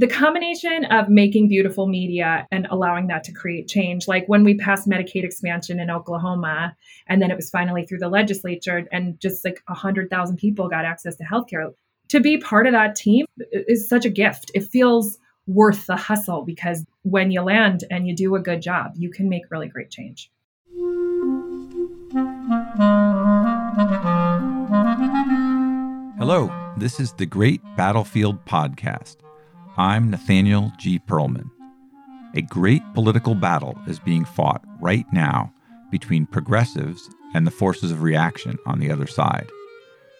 [0.00, 4.54] the combination of making beautiful media and allowing that to create change, like when we
[4.54, 6.74] passed Medicaid expansion in Oklahoma,
[7.06, 11.16] and then it was finally through the legislature, and just like 100,000 people got access
[11.16, 11.74] to healthcare.
[12.08, 14.50] To be part of that team is such a gift.
[14.54, 18.92] It feels worth the hustle because when you land and you do a good job,
[18.96, 20.30] you can make really great change.
[26.18, 29.16] Hello, this is the Great Battlefield Podcast.
[29.80, 30.98] I'm Nathaniel G.
[30.98, 31.50] Pearlman.
[32.34, 35.54] A great political battle is being fought right now
[35.90, 39.48] between progressives and the forces of reaction on the other side.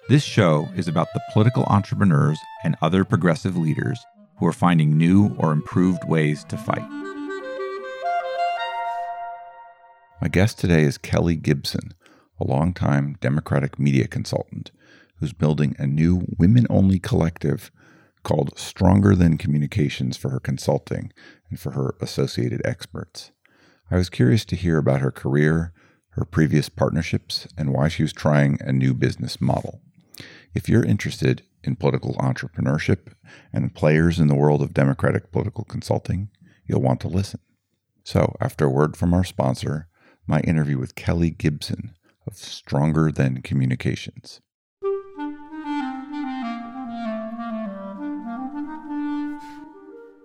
[0.09, 4.01] This show is about the political entrepreneurs and other progressive leaders
[4.39, 6.91] who are finding new or improved ways to fight.
[10.23, 11.93] My guest today is Kelly Gibson,
[12.41, 14.71] a longtime Democratic media consultant
[15.17, 17.71] who's building a new women only collective
[18.23, 21.13] called Stronger Than Communications for her consulting
[21.49, 23.33] and for her associated experts.
[23.91, 25.73] I was curious to hear about her career,
[26.11, 29.81] her previous partnerships, and why she was trying a new business model.
[30.55, 33.13] If you're interested in political entrepreneurship
[33.53, 36.31] and players in the world of democratic political consulting,
[36.67, 37.41] you'll want to listen.
[38.05, 39.89] So, after a word from our sponsor,
[40.27, 41.95] my interview with Kelly Gibson
[42.27, 44.41] of Stronger Than Communications.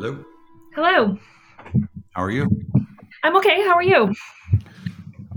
[0.00, 0.24] Hello.
[0.74, 1.18] Hello.
[2.14, 2.48] How are you?
[3.22, 3.60] I'm okay.
[3.60, 4.14] How are you?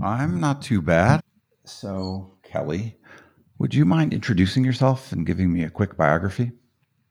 [0.02, 1.20] I'm not too bad.
[1.66, 2.96] So, Kelly,
[3.58, 6.52] would you mind introducing yourself and giving me a quick biography?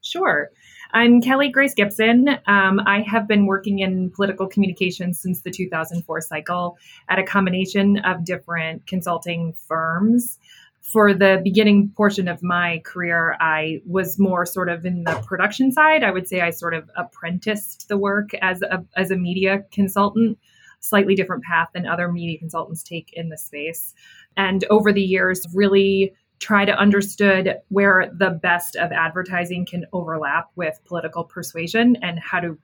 [0.02, 0.50] Sure.
[0.94, 2.28] I'm Kelly Grace Gibson.
[2.47, 6.75] Um, I have been working in political communications since the 2004 cycle
[7.08, 10.40] at a combination of different consulting firms.
[10.84, 15.72] For the beginning portion of my career, I was more sort of in the production
[15.72, 16.04] side.
[16.04, 20.38] I would say I sort of apprenticed the work as a, as a media consultant,
[20.82, 23.94] slightly different path than other media consultants take in the space
[24.36, 30.50] and over the years really try to understood where the best of advertising can overlap
[30.56, 32.58] with political persuasion and how do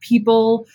[0.00, 0.66] people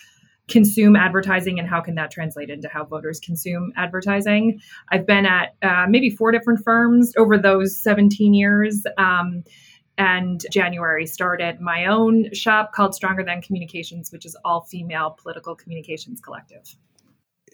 [0.50, 5.54] consume advertising and how can that translate into how voters consume advertising i've been at
[5.62, 9.42] uh, maybe four different firms over those 17 years um,
[9.96, 15.54] and january started my own shop called stronger than communications which is all female political
[15.54, 16.76] communications collective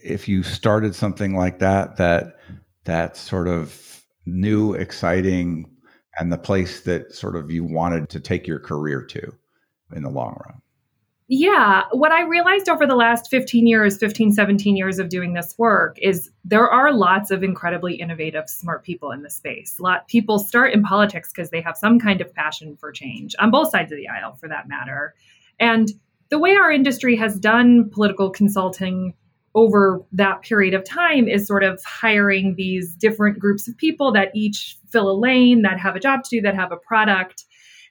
[0.03, 2.37] if you started something like that that
[2.85, 3.97] that sort of
[4.27, 5.71] new, exciting,
[6.19, 9.33] and the place that sort of you wanted to take your career to
[9.95, 10.61] in the long run?
[11.29, 15.57] Yeah, what I realized over the last 15 years, 15, 17 years of doing this
[15.59, 19.77] work is there are lots of incredibly innovative, smart people in the space.
[19.81, 23.35] A lot people start in politics because they have some kind of passion for change
[23.41, 25.15] on both sides of the aisle for that matter.
[25.59, 25.91] And
[26.29, 29.13] the way our industry has done political consulting
[29.57, 34.31] over that period of time is sort of hiring these different groups of people that
[34.33, 37.46] each fill a lane, that have a job to do, that have a product,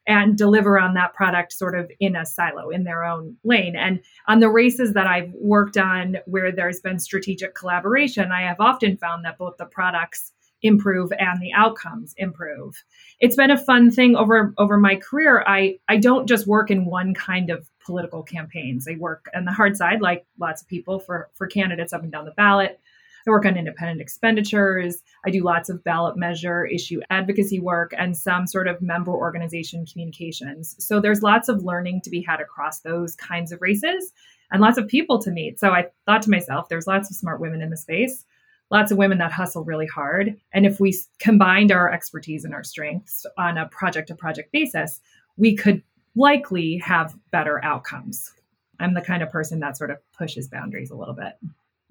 [0.07, 3.75] and deliver on that product sort of in a silo in their own lane.
[3.75, 8.59] And on the races that I've worked on where there's been strategic collaboration, I have
[8.59, 12.83] often found that both the products improve and the outcomes improve.
[13.19, 15.43] It's been a fun thing over over my career.
[15.47, 18.87] I I don't just work in one kind of political campaigns.
[18.89, 22.11] I work on the hard side like lots of people for for candidates up and
[22.11, 22.79] down the ballot.
[23.27, 25.01] I work on independent expenditures.
[25.25, 29.85] I do lots of ballot measure issue advocacy work and some sort of member organization
[29.85, 30.75] communications.
[30.79, 34.11] So there's lots of learning to be had across those kinds of races
[34.51, 35.59] and lots of people to meet.
[35.59, 38.25] So I thought to myself, there's lots of smart women in the space
[38.71, 40.35] lots of women that hustle really hard.
[40.53, 45.01] And if we combined our expertise and our strengths on a project to project basis,
[45.37, 45.83] we could
[46.15, 48.31] likely have better outcomes.
[48.79, 51.33] I'm the kind of person that sort of pushes boundaries a little bit.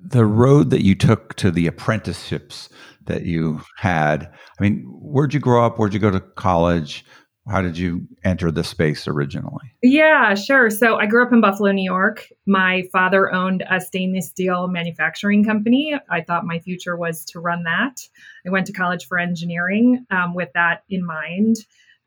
[0.06, 2.68] The road that you took to the apprenticeships
[3.06, 5.78] that you had, I mean, where'd you grow up?
[5.78, 7.04] Where'd you go to college?
[7.46, 9.74] How did you enter the space originally?
[9.82, 10.70] Yeah, sure.
[10.70, 12.26] So I grew up in Buffalo, New York.
[12.46, 15.94] My father owned a stainless steel manufacturing company.
[16.08, 18.00] I thought my future was to run that.
[18.46, 21.56] I went to college for engineering um, with that in mind.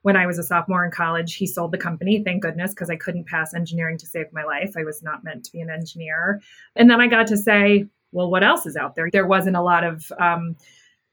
[0.04, 2.96] When I was a sophomore in college, he sold the company, thank goodness, because I
[2.96, 4.74] couldn't pass engineering to save my life.
[4.78, 6.42] I was not meant to be an engineer.
[6.76, 9.10] And then I got to say, well, what else is out there?
[9.12, 10.56] There wasn't a lot of um,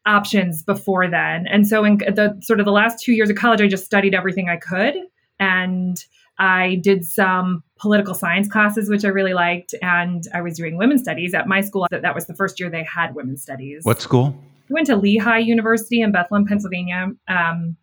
[0.07, 1.47] options before then.
[1.47, 4.15] And so in the sort of the last two years of college, I just studied
[4.15, 4.95] everything I could.
[5.41, 6.03] And
[6.39, 9.75] I did some political science classes, which I really liked.
[9.83, 11.87] And I was doing women's studies at my school.
[11.91, 13.85] That, that was the first year they had women's studies.
[13.85, 14.37] What school?
[14.71, 17.09] I went to Lehigh University in Bethlehem, Pennsylvania.
[17.29, 17.77] Um,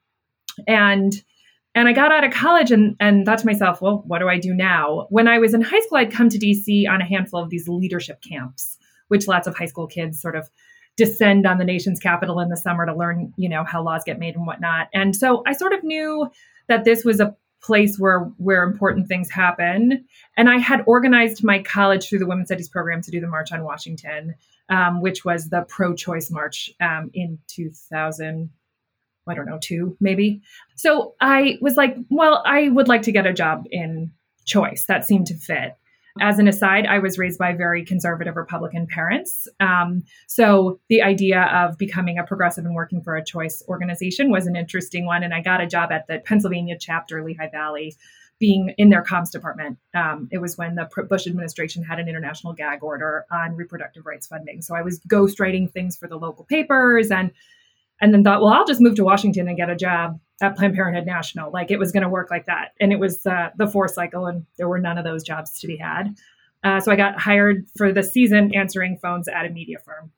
[0.67, 1.13] and
[1.73, 4.38] and I got out of college and, and thought to myself, well, what do I
[4.38, 5.07] do now?
[5.09, 7.69] When I was in high school, I'd come to DC on a handful of these
[7.69, 8.77] leadership camps,
[9.07, 10.49] which lots of high school kids sort of
[10.97, 14.19] descend on the nation's capital in the summer to learn, you know, how laws get
[14.19, 14.89] made and whatnot.
[14.93, 16.29] And so I sort of knew
[16.67, 20.05] that this was a place where where important things happen.
[20.35, 23.51] And I had organized my college through the Women's Studies program to do the March
[23.51, 24.35] on Washington,
[24.69, 28.49] um, which was the pro-choice march um, in 2000.
[29.31, 30.42] I don't know, two maybe.
[30.75, 34.12] So I was like, well, I would like to get a job in
[34.45, 34.86] choice.
[34.88, 35.75] That seemed to fit.
[36.19, 39.48] As an aside, I was raised by very conservative Republican parents.
[39.62, 44.45] Um, so the idea of becoming a progressive and working for a choice organization was
[44.45, 45.24] an interesting one.
[45.24, 47.95] And I got a job at the Pennsylvania chapter, Lehigh Valley,
[48.39, 49.78] being in their comms department.
[49.94, 54.28] Um, it was when the Bush administration had an international gag order on reproductive rights
[54.28, 54.62] funding.
[54.63, 57.31] So I was ghostwriting things for the local papers and
[58.01, 60.74] and then thought, well, I'll just move to Washington and get a job at Planned
[60.74, 61.51] Parenthood National.
[61.51, 62.69] Like it was going to work like that.
[62.80, 65.68] And it was uh, the four cycle, and there were none of those jobs to
[65.68, 66.15] be had.
[66.63, 70.12] Uh, so I got hired for the season answering phones at a media firm.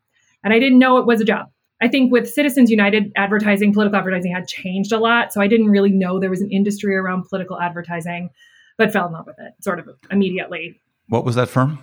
[0.44, 1.50] And I didn't know it was a job.
[1.82, 5.34] I think with Citizens United, advertising, political advertising had changed a lot.
[5.34, 8.30] So I didn't really know there was an industry around political advertising,
[8.78, 10.80] but fell in love with it sort of immediately.
[11.08, 11.80] What was that firm?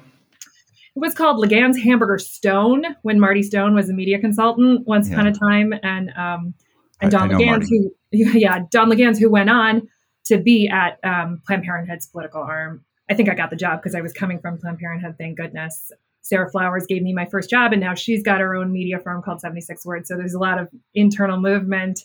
[0.97, 5.15] It was called Laguens Hamburger Stone when Marty Stone was a media consultant once yeah.
[5.15, 6.55] upon a time, and um,
[7.01, 9.89] and Dan Laguens who yeah Dan Laguens who went on
[10.27, 12.85] to be at um, Planned Parenthood's political arm.
[13.11, 15.17] I think I got the job because I was coming from Planned Parenthood.
[15.19, 15.91] Thank goodness.
[16.23, 19.23] Sarah Flowers gave me my first job, and now she's got her own media firm
[19.23, 20.09] called 76 Words.
[20.09, 22.01] So there's a lot of internal movement.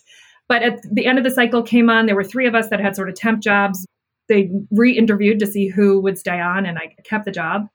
[0.48, 2.80] But at the end of the cycle came on, there were three of us that
[2.80, 3.84] had sort of temp jobs.
[4.28, 7.68] They re interviewed to see who would stay on, and I kept the job.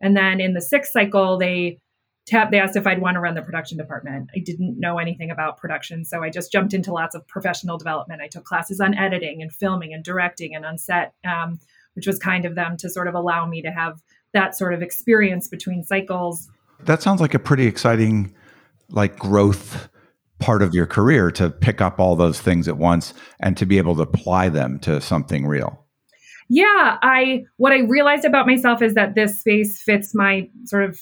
[0.00, 1.78] And then in the sixth cycle, they
[2.26, 4.30] tapped, they asked if I'd want to run the production department.
[4.36, 8.22] I didn't know anything about production, so I just jumped into lots of professional development.
[8.22, 11.58] I took classes on editing and filming and directing and on set, um,
[11.94, 14.00] which was kind of them to sort of allow me to have
[14.34, 16.48] that sort of experience between cycles.
[16.80, 18.34] That sounds like a pretty exciting,
[18.90, 19.88] like growth
[20.38, 23.78] part of your career to pick up all those things at once and to be
[23.78, 25.87] able to apply them to something real
[26.48, 31.00] yeah, I what I realized about myself is that this space fits my sort of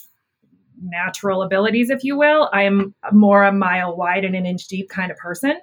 [0.82, 2.50] natural abilities, if you will.
[2.52, 5.58] I am more a mile wide and an inch deep kind of person.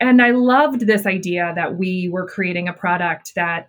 [0.00, 3.68] And I loved this idea that we were creating a product that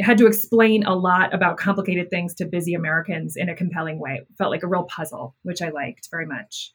[0.00, 4.20] had to explain a lot about complicated things to busy Americans in a compelling way.
[4.20, 6.72] It felt like a real puzzle, which I liked very much.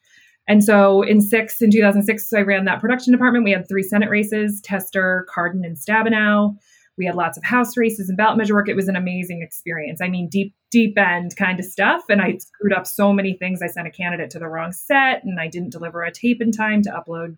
[0.48, 3.44] And so in six, in 2006, I ran that production department.
[3.44, 6.56] We had three Senate races, Tester, Cardin, and Stabenow.
[6.98, 8.70] We had lots of house races and ballot measure work.
[8.70, 10.02] It was an amazing experience.
[10.02, 12.04] I mean, deep, deep end kind of stuff.
[12.10, 13.62] And I screwed up so many things.
[13.62, 16.52] I sent a candidate to the wrong set and I didn't deliver a tape in
[16.52, 17.38] time to upload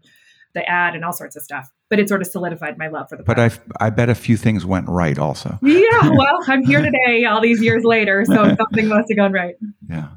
[0.53, 1.69] the ad and all sorts of stuff.
[1.89, 3.23] But it sort of solidified my love for the.
[3.23, 5.57] But I, I bet a few things went right also.
[5.61, 9.55] Yeah, well, I'm here today, all these years later, so something must have gone right.
[9.89, 10.09] Yeah,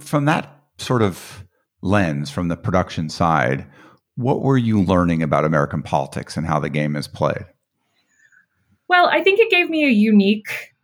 [0.00, 1.44] from that sort of
[1.82, 3.66] lens, from the production side,
[4.16, 7.44] what were you learning about American politics and how the game is played?
[8.88, 10.74] Well, I think it gave me a unique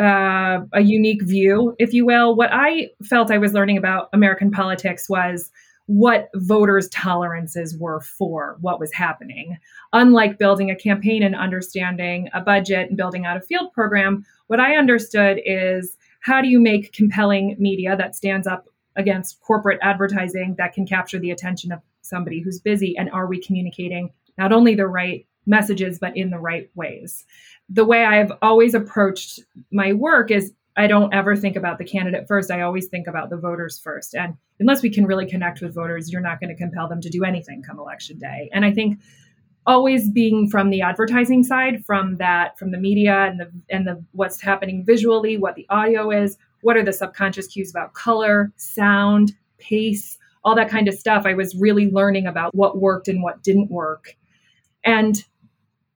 [0.00, 2.34] uh, a unique view, if you will.
[2.34, 5.50] What I felt I was learning about American politics was
[5.84, 9.58] what voters' tolerances were for what was happening.
[9.92, 14.60] Unlike building a campaign and understanding a budget and building out a field program, what
[14.60, 20.54] I understood is how do you make compelling media that stands up against corporate advertising
[20.56, 22.96] that can capture the attention of somebody who's busy?
[22.96, 27.26] And are we communicating not only the right messages, but in the right ways.
[27.68, 29.40] The way I've always approached
[29.70, 32.50] my work is I don't ever think about the candidate first.
[32.50, 34.14] I always think about the voters first.
[34.14, 37.10] And unless we can really connect with voters, you're not going to compel them to
[37.10, 38.48] do anything come election day.
[38.52, 38.98] And I think
[39.66, 44.02] always being from the advertising side, from that, from the media and the and the
[44.12, 49.32] what's happening visually, what the audio is, what are the subconscious cues about color, sound,
[49.58, 51.24] pace, all that kind of stuff.
[51.26, 54.16] I was really learning about what worked and what didn't work.
[54.84, 55.22] And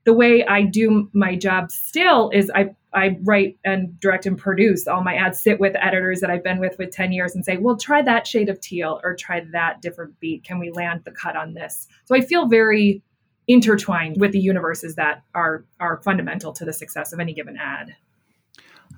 [0.05, 4.87] the way I do my job still is I I write and direct and produce
[4.87, 7.57] all my ads, sit with editors that I've been with for 10 years and say,
[7.57, 10.45] well, try that shade of teal or try that different beat.
[10.45, 11.89] Can we land the cut on this?
[12.05, 13.03] So I feel very
[13.49, 17.95] intertwined with the universes that are are fundamental to the success of any given ad.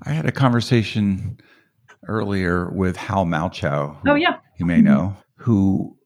[0.03, 1.39] I had a conversation
[2.07, 3.97] earlier with Hal Malchow.
[4.07, 4.85] oh yeah, you may mm-hmm.
[4.85, 5.97] know, who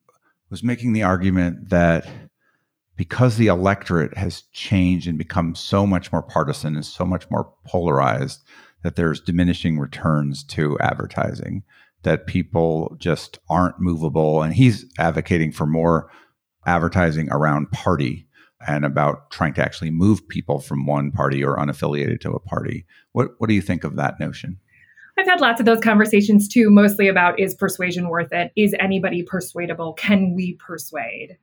[0.49, 2.07] was making the argument that
[3.01, 7.51] because the electorate has changed and become so much more partisan and so much more
[7.67, 8.45] polarized,
[8.83, 11.63] that there's diminishing returns to advertising,
[12.03, 14.43] that people just aren't movable.
[14.43, 16.11] And he's advocating for more
[16.67, 18.29] advertising around party
[18.69, 22.85] and about trying to actually move people from one party or unaffiliated to a party.
[23.13, 24.59] What what do you think of that notion?
[25.17, 28.53] I've had lots of those conversations too, mostly about is persuasion worth it?
[28.57, 29.95] Is anybody persuadable?
[29.95, 31.39] Can we persuade?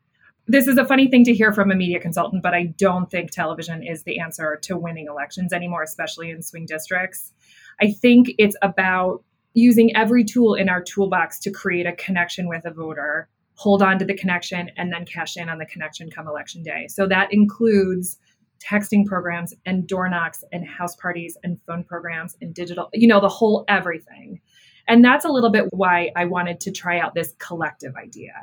[0.47, 3.31] This is a funny thing to hear from a media consultant, but I don't think
[3.31, 7.33] television is the answer to winning elections anymore, especially in swing districts.
[7.81, 9.23] I think it's about
[9.53, 13.27] using every tool in our toolbox to create a connection with a voter
[13.57, 16.87] hold on to the connection, and then cash in on the connection come election day.
[16.87, 18.17] So that includes
[18.59, 23.19] texting programs and door knocks and house parties and phone programs and digital, you know,
[23.19, 24.39] the whole everything.
[24.87, 28.33] And that's a little bit why I wanted to try out this collective idea.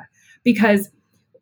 [0.43, 0.91] Because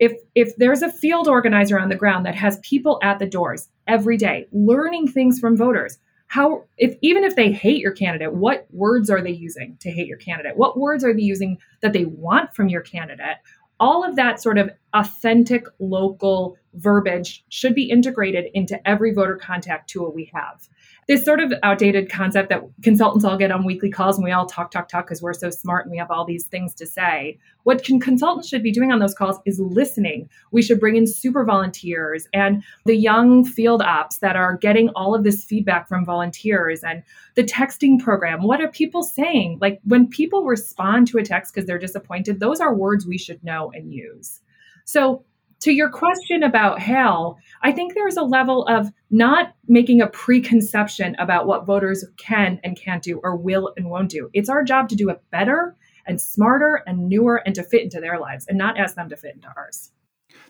[0.02, 3.68] if if there's a field organizer on the ground that has people at the doors
[3.86, 8.66] every day learning things from voters, how if even if they hate your candidate, what
[8.72, 10.56] words are they using to hate your candidate?
[10.56, 13.36] What words are they using that they want from your candidate?
[13.80, 19.90] all of that sort of authentic local verbiage should be integrated into every voter contact
[19.90, 20.68] tool we have
[21.08, 24.46] this sort of outdated concept that consultants all get on weekly calls and we all
[24.46, 27.38] talk, talk, talk because we're so smart and we have all these things to say.
[27.64, 30.28] What can, consultants should be doing on those calls is listening.
[30.52, 35.14] We should bring in super volunteers and the young field ops that are getting all
[35.14, 37.02] of this feedback from volunteers and
[37.34, 38.42] the texting program.
[38.42, 39.58] What are people saying?
[39.60, 43.42] Like when people respond to a text because they're disappointed, those are words we should
[43.42, 44.40] know and use.
[44.84, 45.24] So
[45.62, 51.14] to your question about Hal, I think there's a level of not making a preconception
[51.20, 54.28] about what voters can and can't do or will and won't do.
[54.32, 58.00] It's our job to do it better and smarter and newer and to fit into
[58.00, 59.90] their lives and not ask them to fit into ours.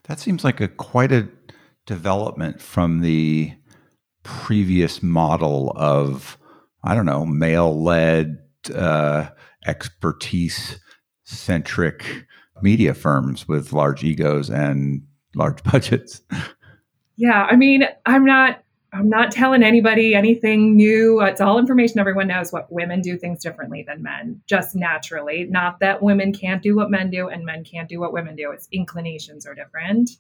[0.04, 1.28] That seems like a quite a
[1.84, 3.52] development from the
[4.22, 6.38] previous model of
[6.84, 8.38] I don't know male led
[8.74, 9.28] uh,
[9.66, 10.80] expertise
[11.24, 12.24] centric
[12.62, 15.02] media firms with large egos and
[15.34, 16.22] large budgets.
[17.16, 18.62] Yeah, I mean, I'm not
[18.94, 21.22] I'm not telling anybody anything new.
[21.22, 25.46] It's all information everyone knows what women do things differently than men, just naturally.
[25.48, 28.50] Not that women can't do what men do and men can't do what women do.
[28.50, 30.10] It's inclinations are different.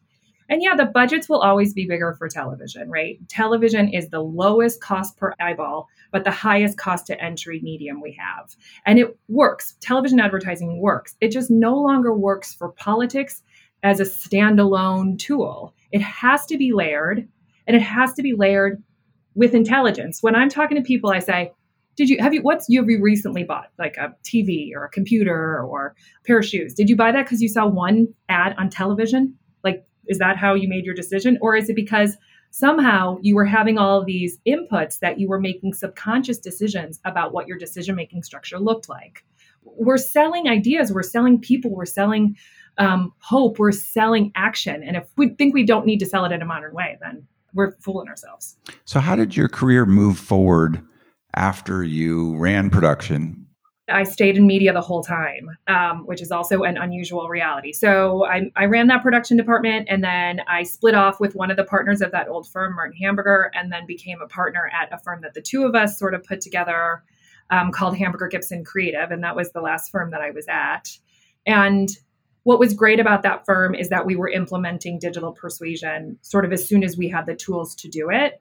[0.48, 3.18] And yeah, the budgets will always be bigger for television, right?
[3.28, 8.16] Television is the lowest cost per eyeball, but the highest cost to entry medium we
[8.20, 8.54] have.
[8.86, 9.74] And it works.
[9.80, 11.16] Television advertising works.
[11.20, 13.42] It just no longer works for politics
[13.82, 15.74] as a standalone tool.
[15.90, 17.26] It has to be layered
[17.66, 18.82] and it has to be layered
[19.34, 20.22] with intelligence.
[20.22, 21.52] When I'm talking to people, I say,
[21.96, 24.90] did you have you what's you have you recently bought like a TV or a
[24.90, 26.72] computer or a pair of shoes?
[26.72, 29.36] Did you buy that because you saw one ad on television?
[29.62, 31.38] Like is that how you made your decision?
[31.40, 32.16] Or is it because
[32.52, 37.48] somehow you were having all these inputs that you were making subconscious decisions about what
[37.48, 39.24] your decision making structure looked like?
[39.64, 42.36] We're selling ideas, we're selling people, we're selling
[42.78, 44.82] um, hope, we're selling action.
[44.82, 47.26] And if we think we don't need to sell it in a modern way, then
[47.54, 48.56] we're fooling ourselves.
[48.84, 50.82] So, how did your career move forward
[51.34, 53.46] after you ran production?
[53.92, 57.72] I stayed in media the whole time, um, which is also an unusual reality.
[57.72, 61.56] So I, I, ran that production department, and then I split off with one of
[61.56, 64.98] the partners of that old firm, Martin Hamburger, and then became a partner at a
[64.98, 67.02] firm that the two of us sort of put together
[67.50, 70.88] um, called Hamburger Gibson Creative, and that was the last firm that I was at.
[71.46, 71.88] And
[72.44, 76.52] what was great about that firm is that we were implementing digital persuasion sort of
[76.52, 78.40] as soon as we had the tools to do it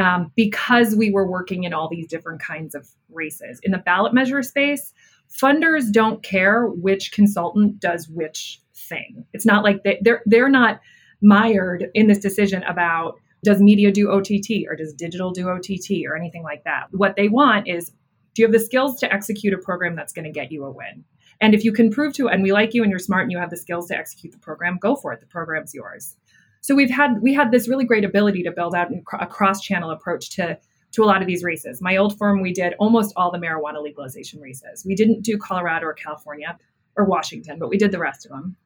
[0.00, 3.60] um, because we were working in all these different kinds of races.
[3.62, 4.92] In the ballot measure space,
[5.30, 9.24] funders don't care which consultant does which thing.
[9.32, 10.80] It's not like they, they're they're not
[11.22, 16.16] mired in this decision about does media do OTT or does digital do OTT or
[16.16, 16.86] anything like that.
[16.90, 17.92] What they want is
[18.34, 20.70] do you have the skills to execute a program that's going to get you a
[20.70, 21.04] win?
[21.40, 23.38] And if you can prove to, and we like you and you're smart and you
[23.38, 25.20] have the skills to execute the program, go for it.
[25.20, 26.16] The program's yours.
[26.60, 28.88] So we've had we had this really great ability to build out
[29.18, 30.58] a cross-channel approach to
[30.92, 31.80] to a lot of these races.
[31.80, 34.84] My old firm, we did almost all the marijuana legalization races.
[34.84, 36.58] We didn't do Colorado or California
[36.96, 38.56] or Washington, but we did the rest of them.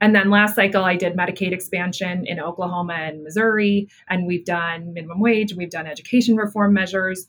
[0.00, 4.92] And then last cycle, I did Medicaid expansion in Oklahoma and Missouri, and we've done
[4.92, 7.28] minimum wage, we've done education reform measures.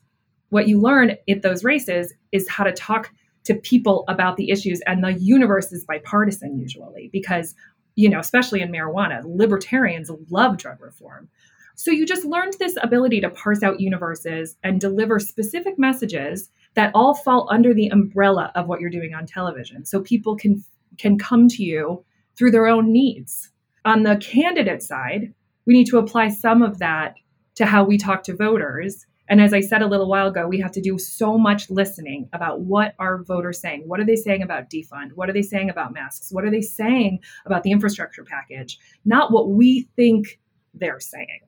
[0.49, 3.11] What you learn at those races is how to talk
[3.45, 7.55] to people about the issues, and the universe is bipartisan usually because
[7.95, 9.21] you know, especially in marijuana.
[9.25, 11.29] Libertarians love drug reform.
[11.75, 16.91] So you just learned this ability to parse out universes and deliver specific messages that
[16.93, 19.85] all fall under the umbrella of what you're doing on television.
[19.85, 20.63] So people can
[20.97, 22.05] can come to you
[22.37, 23.51] through their own needs.
[23.83, 25.33] On the candidate side,
[25.65, 27.15] we need to apply some of that
[27.55, 29.05] to how we talk to voters.
[29.27, 32.29] And as I said a little while ago, we have to do so much listening
[32.33, 33.83] about what are voters saying?
[33.87, 35.11] What are they saying about defund?
[35.15, 36.31] What are they saying about masks?
[36.31, 38.77] What are they saying about the infrastructure package?
[39.03, 40.39] Not what we think
[40.73, 41.39] they're saying.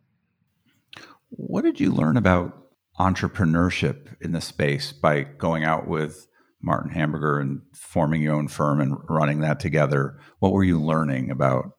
[1.29, 2.57] What did you learn about
[2.99, 6.27] entrepreneurship in the space by going out with
[6.61, 10.19] Martin Hamburger and forming your own firm and running that together?
[10.39, 11.71] What were you learning about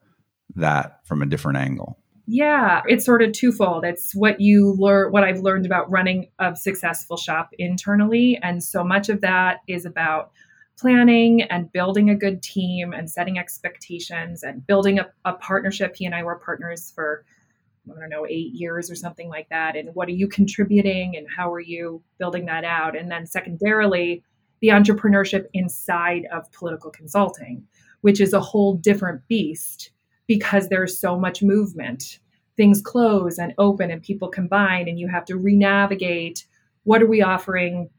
[0.55, 1.99] that from a different angle?
[2.31, 3.87] Yeah, it's sort of twofold.
[3.87, 8.39] It's what you learn, what I've learned about running a successful shop internally.
[8.43, 10.31] And so much of that is about
[10.79, 15.97] planning and building a good team and setting expectations and building a, a partnership.
[15.97, 17.25] He and I were partners for
[17.91, 19.75] I don't know, eight years or something like that.
[19.75, 22.95] And what are you contributing and how are you building that out?
[22.95, 24.23] And then secondarily,
[24.61, 27.67] the entrepreneurship inside of political consulting,
[28.03, 29.93] which is a whole different beast
[30.29, 32.21] because there's so much movement.
[32.57, 36.47] Things close and open and people combine, and you have to re-navigate
[36.85, 37.91] what are we offering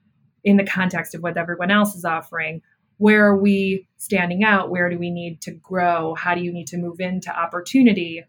[0.45, 2.61] in the context of what everyone else is offering?
[2.97, 4.69] Where are we standing out?
[4.69, 6.15] Where do we need to grow?
[6.15, 8.23] How do you need to move into opportunity?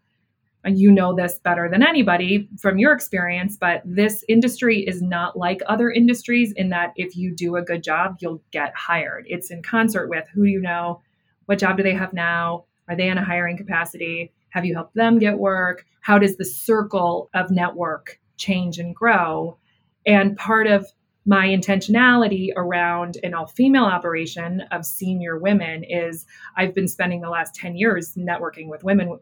[0.63, 5.37] and you know this better than anybody from your experience, but this industry is not
[5.37, 9.25] like other industries in that if you do a good job, you'll get hired.
[9.27, 11.01] It's in concert with who do you know,
[11.45, 14.95] what job do they have now, are they in a hiring capacity, have you helped
[14.95, 19.57] them get work, how does the circle of network change and grow?
[20.05, 20.85] And part of
[21.25, 26.25] my intentionality around an all female operation of senior women is
[26.57, 29.19] I've been spending the last 10 years networking with women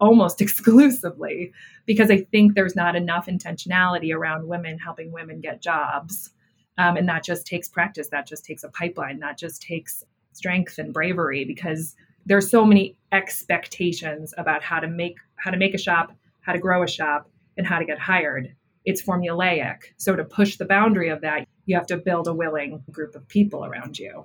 [0.00, 1.52] almost exclusively
[1.86, 6.30] because I think there's not enough intentionality around women helping women get jobs.
[6.76, 10.04] Um, and that just takes practice, that just takes a pipeline, that just takes
[10.34, 11.96] strength and bravery because
[12.28, 16.58] there's so many expectations about how to make how to make a shop, how to
[16.58, 18.54] grow a shop, and how to get hired
[18.88, 19.80] it's formulaic.
[19.98, 23.28] So to push the boundary of that, you have to build a willing group of
[23.28, 24.24] people around you.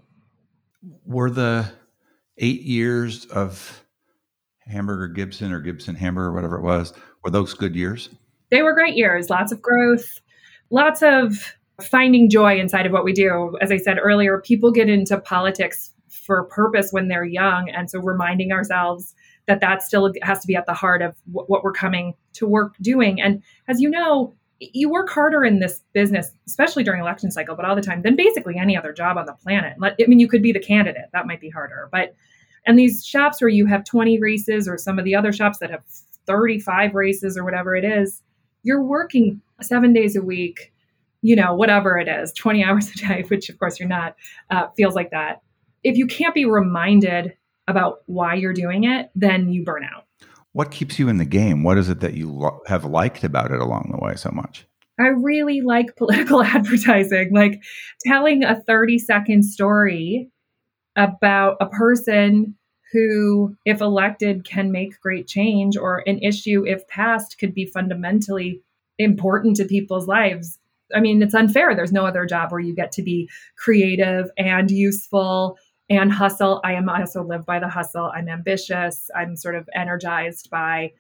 [1.06, 1.70] Were the
[2.38, 3.84] eight years of
[4.60, 8.10] Hamburger Gibson or Gibson Hamburger, whatever it was, were those good years?
[8.52, 9.30] They were great years.
[9.30, 10.22] Lots of growth,
[10.70, 13.58] lots of finding joy inside of what we do.
[13.60, 17.70] As I said earlier, people get into politics for purpose when they're young.
[17.70, 19.14] And so reminding ourselves
[19.48, 22.76] that that still has to be at the heart of what we're coming to work
[22.82, 23.22] doing.
[23.22, 27.66] And as you know, you work harder in this business, especially during election cycle, but
[27.66, 29.76] all the time than basically any other job on the planet.
[29.82, 31.90] I mean, you could be the candidate, that might be harder.
[31.92, 32.16] But
[32.66, 35.70] and these shops where you have 20 races or some of the other shops that
[35.70, 35.84] have
[36.26, 38.22] 35 races or whatever it is,
[38.64, 40.72] you're working seven days a week,
[41.22, 44.16] you know, whatever it is, 20 hours a day, which of course you're not,
[44.50, 45.42] uh, feels like that.
[45.84, 47.34] If you can't be reminded
[47.68, 50.06] about why you're doing it, then you burn out.
[50.52, 51.64] What keeps you in the game?
[51.64, 54.66] What is it that you lo- have liked about it along the way so much?
[55.00, 57.62] I really like political advertising, like
[58.06, 60.30] telling a 30 second story
[60.96, 62.56] about a person
[62.92, 68.62] who, if elected, can make great change, or an issue, if passed, could be fundamentally
[69.00, 70.60] important to people's lives.
[70.96, 71.76] I mean, it's unfair.
[71.76, 75.58] There's no other job where you get to be creative and useful
[75.98, 76.62] and hustle.
[76.64, 78.12] I am also live by the hustle.
[78.14, 79.10] I'm ambitious.
[79.16, 80.94] I'm sort of energized by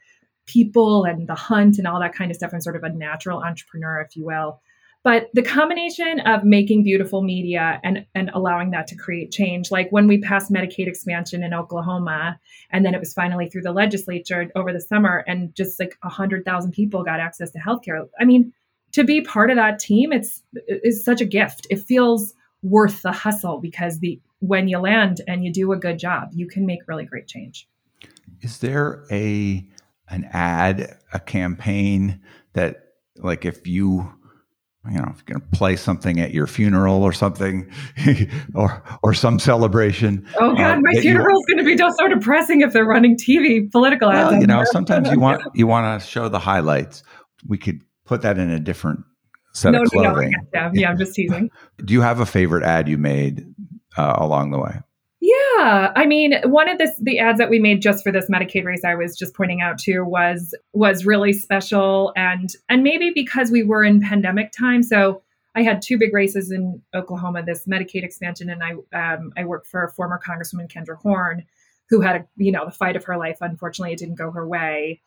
[0.45, 2.51] people and the hunt and all that kind of stuff.
[2.53, 4.60] I'm sort of a natural entrepreneur, if you will.
[5.03, 9.89] But the combination of making beautiful media and, and allowing that to create change, like
[9.91, 14.49] when we passed Medicaid expansion in Oklahoma, and then it was finally through the legislature
[14.56, 18.08] over the summer, and just like 100,000 people got access to healthcare.
[18.17, 18.53] I mean,
[18.93, 21.67] to be part of that team, it's, it's such a gift.
[21.69, 25.97] It feels worth the hustle because the when you land and you do a good
[25.97, 27.67] job, you can make really great change.
[28.41, 29.65] Is there a
[30.10, 34.12] an ad, a campaign that like if you
[34.89, 37.71] you know, if you're going to play something at your funeral or something,
[38.53, 40.27] or or some celebration.
[40.38, 43.71] Oh God, uh, my funeral is going to be so depressing if they're running TV
[43.71, 44.32] political ads.
[44.32, 47.01] Well, you know, sometimes you want you want to show the highlights.
[47.47, 49.06] We could put that in a different
[49.53, 50.34] set no, of clothing.
[50.53, 51.49] No, no, yeah, I'm just teasing.
[51.86, 53.53] Do you have a favorite ad you made
[53.97, 54.79] uh, along the way?
[55.25, 58.65] Yeah, I mean, one of this the ads that we made just for this Medicaid
[58.65, 63.49] race I was just pointing out to was was really special and and maybe because
[63.49, 65.21] we were in pandemic time, so
[65.56, 69.67] I had two big races in Oklahoma, this Medicaid expansion, and I um, I worked
[69.67, 71.45] for former Congresswoman Kendra Horn,
[71.89, 73.38] who had a, you know the fight of her life.
[73.39, 75.01] Unfortunately, it didn't go her way.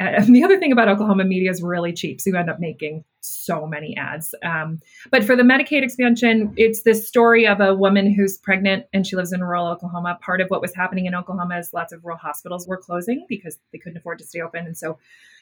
[0.00, 3.04] And the other thing about Oklahoma media is really cheap, so you end up making
[3.20, 4.34] so many ads.
[4.42, 9.06] Um, but for the Medicaid expansion, it's this story of a woman who's pregnant and
[9.06, 10.18] she lives in rural Oklahoma.
[10.22, 13.58] Part of what was happening in Oklahoma is lots of rural hospitals were closing because
[13.72, 14.98] they couldn't afford to stay open, and so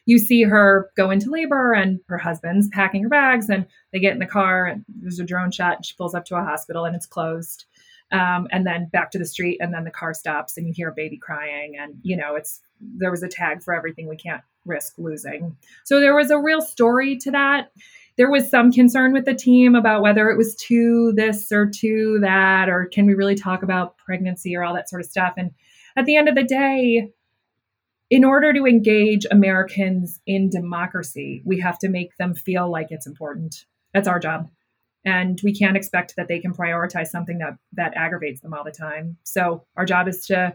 [0.07, 4.15] you see her go into labor and her husband's packing her bags and they get
[4.15, 6.85] in the car and there's a drone shot and she pulls up to a hospital
[6.85, 7.67] and it's closed
[8.11, 10.89] um, and then back to the street and then the car stops and you hear
[10.89, 14.43] a baby crying and you know it's there was a tag for everything we can't
[14.65, 17.71] risk losing so there was a real story to that
[18.17, 22.19] there was some concern with the team about whether it was to this or to
[22.21, 25.51] that or can we really talk about pregnancy or all that sort of stuff and
[25.97, 27.11] at the end of the day
[28.11, 33.07] in order to engage Americans in democracy, we have to make them feel like it's
[33.07, 33.67] important.
[33.93, 34.49] That's our job.
[35.09, 38.71] And we can't expect that they can prioritize something that that aggravates them all the
[38.71, 39.17] time.
[39.25, 40.55] So our job is to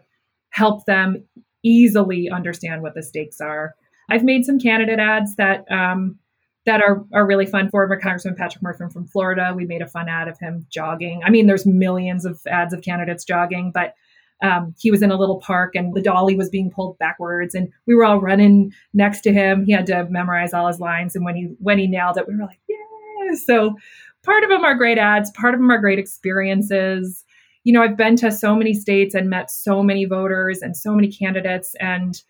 [0.52, 1.24] help them
[1.64, 3.74] easily understand what the stakes are.
[4.12, 6.20] I've made some candidate ads that um,
[6.68, 7.72] that are are really fun.
[7.72, 11.22] Former Congressman Patrick Murphy from Florida, we made a fun ad of him jogging.
[11.26, 13.96] I mean, there's millions of ads of candidates jogging, but
[14.44, 17.72] um, he was in a little park and the dolly was being pulled backwards and
[17.88, 21.24] we were all running next to him he had to memorize all his lines and
[21.24, 23.76] when he when he nailed it we were like yeah so
[24.24, 27.24] part of them are great ads part of them are great experiences
[27.64, 30.94] you know i've been to so many states and met so many voters and so
[30.94, 32.22] many candidates and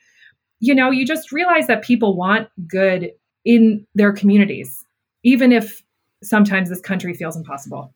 [0.60, 3.12] you know you just realize that people want good
[3.45, 4.84] in their communities
[5.23, 5.84] even if
[6.21, 7.93] sometimes this country feels impossible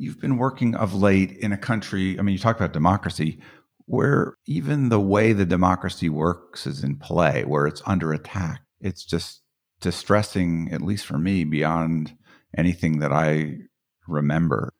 [0.00, 3.40] You've been working of late in a country, I mean, you talked about democracy,
[3.86, 8.62] where even the way the democracy works is in play, where it's under attack.
[8.80, 9.42] It's just
[9.80, 12.16] distressing, at least for me, beyond
[12.56, 13.58] anything that I
[14.06, 14.72] remember.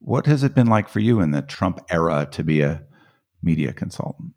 [0.00, 2.82] What has it been like for you in the Trump era to be a
[3.42, 4.34] media consultant?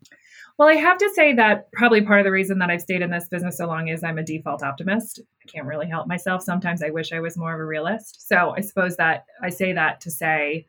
[0.58, 3.10] Well, I have to say that probably part of the reason that I've stayed in
[3.10, 5.18] this business so long is I'm a default optimist.
[5.42, 6.42] I can't really help myself.
[6.42, 8.28] Sometimes I wish I was more of a realist.
[8.28, 10.66] So I suppose that I say that to say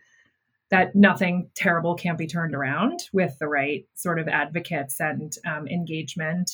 [0.70, 5.68] that nothing terrible can't be turned around with the right sort of advocates and um,
[5.68, 6.50] engagement.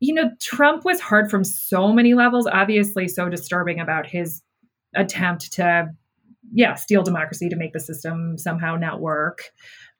[0.00, 4.42] You know, Trump was hard from so many levels, obviously, so disturbing about his
[4.96, 5.88] attempt to,
[6.52, 9.44] yeah, steal democracy to make the system somehow not work.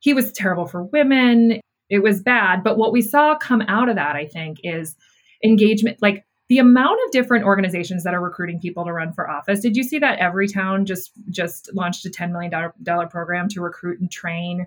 [0.01, 1.61] He was terrible for women
[1.91, 2.63] it was bad.
[2.63, 4.97] But what we saw come out of that, I think, is
[5.45, 5.99] engagement.
[6.01, 9.61] Like the amount of different organizations that are recruiting people to run for office.
[9.61, 14.11] Did you see that Everytown just just launched a $10 million program to recruit and
[14.11, 14.67] train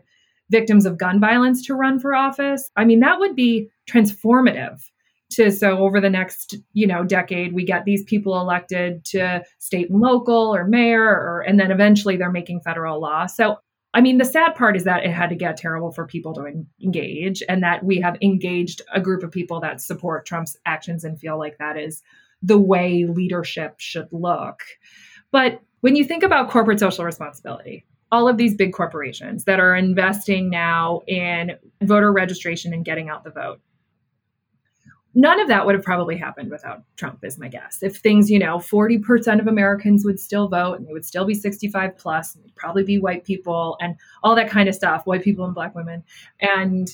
[0.50, 2.70] victims of gun violence to run for office?
[2.76, 4.82] I mean, that would be transformative.
[5.34, 9.90] To, so over the next you know decade we get these people elected to state
[9.90, 13.58] and local or mayor or and then eventually they're making federal law so
[13.96, 16.66] I mean, the sad part is that it had to get terrible for people to
[16.84, 21.20] engage, and that we have engaged a group of people that support Trump's actions and
[21.20, 22.02] feel like that is
[22.42, 24.62] the way leadership should look.
[25.32, 29.76] But when you think about corporate social responsibility, all of these big corporations that are
[29.76, 33.60] investing now in voter registration and getting out the vote,
[35.16, 37.80] none of that would have probably happened without Trump, is my guess.
[37.82, 41.36] If things, you know, 40% of Americans would still vote and they would still be
[41.36, 45.24] 65 plus, and they'd probably be white people and all that kind of stuff, white
[45.24, 46.04] people and black women.
[46.40, 46.90] And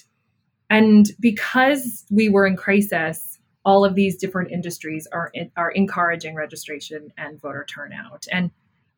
[0.72, 7.12] and because we were in crisis, all of these different industries are are encouraging registration
[7.18, 8.26] and voter turnout.
[8.32, 8.52] And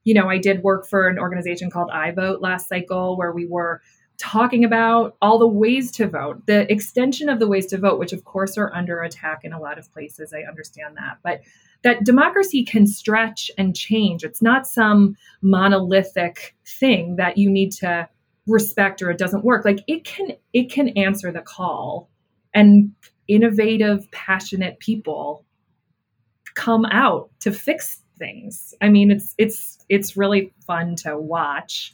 [0.04, 3.82] you know, I did work for an organization called iVote last cycle where we were
[4.22, 8.14] talking about all the ways to vote, the extension of the ways to vote, which
[8.14, 10.32] of course are under attack in a lot of places.
[10.34, 11.18] I understand that.
[11.24, 11.42] But
[11.84, 14.24] that democracy can stretch and change.
[14.24, 18.08] It's not some monolithic thing that you need to
[18.46, 19.66] respect or it doesn't work.
[19.66, 22.10] Like it can it can answer the call
[22.54, 22.92] and
[23.28, 25.46] innovative, passionate people
[26.54, 28.74] come out to fix things.
[28.82, 31.94] I mean, it's it's it's really fun to watch.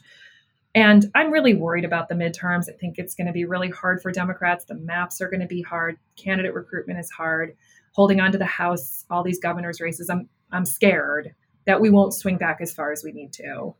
[0.78, 2.68] And I'm really worried about the midterms.
[2.68, 4.64] I think it's going to be really hard for Democrats.
[4.64, 5.98] The maps are going to be hard.
[6.14, 7.56] Candidate recruitment is hard.
[7.96, 11.34] Holding on to the House, all these governors' races, I'm I'm scared
[11.66, 13.74] that we won't swing back as far as we need to.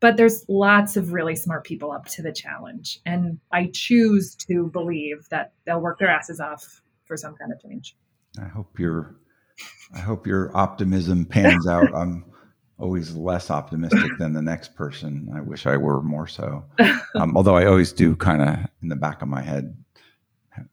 [0.00, 2.98] But there's lots of really smart people up to the challenge.
[3.06, 7.62] And I choose to believe that they'll work their asses off for some kind of
[7.62, 7.96] change.
[8.42, 9.14] I hope your
[9.94, 11.94] I hope your optimism pans out.
[11.94, 12.24] I'm
[12.78, 15.30] always less optimistic than the next person.
[15.34, 16.64] I wish I were more so.
[17.14, 19.74] Um, although I always do kind of in the back of my head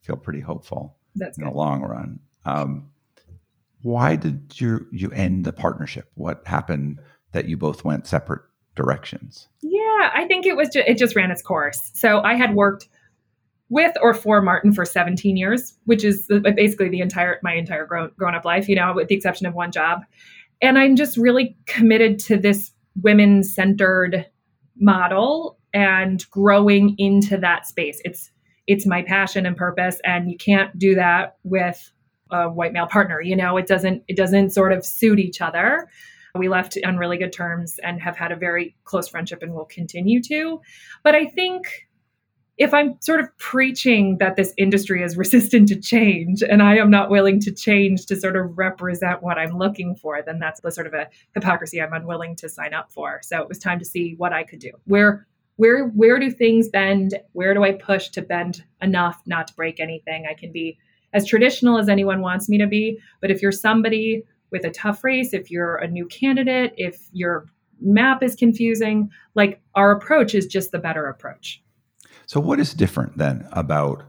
[0.02, 1.54] feel pretty hopeful That's in good.
[1.54, 2.20] the long run.
[2.44, 2.92] Um,
[3.82, 6.12] why did you you end the partnership?
[6.16, 7.00] What happened
[7.32, 8.42] that you both went separate
[8.76, 9.48] directions?
[9.62, 11.92] Yeah, I think it was just, it just ran its course.
[11.94, 12.90] So I had worked
[13.70, 18.12] with or for Martin for 17 years, which is basically the entire my entire grown,
[18.18, 20.02] grown up life, you know, with the exception of one job.
[20.66, 22.72] And I'm just really committed to this
[23.04, 24.26] women centered
[24.78, 28.02] model and growing into that space.
[28.04, 28.32] It's
[28.66, 31.92] it's my passion and purpose and you can't do that with
[32.32, 35.88] a white male partner, you know, it doesn't it doesn't sort of suit each other.
[36.34, 39.66] We left on really good terms and have had a very close friendship and will
[39.66, 40.62] continue to.
[41.04, 41.88] But I think
[42.58, 46.90] if I'm sort of preaching that this industry is resistant to change and I am
[46.90, 50.72] not willing to change to sort of represent what I'm looking for, then that's the
[50.72, 53.20] sort of a hypocrisy I'm unwilling to sign up for.
[53.24, 54.72] So it was time to see what I could do.
[54.86, 57.18] Where where where do things bend?
[57.32, 60.26] Where do I push to bend enough not to break anything?
[60.30, 60.78] I can be
[61.14, 65.04] as traditional as anyone wants me to be, but if you're somebody with a tough
[65.04, 67.46] race, if you're a new candidate, if your
[67.82, 71.62] map is confusing, like our approach is just the better approach.
[72.28, 74.04] So, what is different then about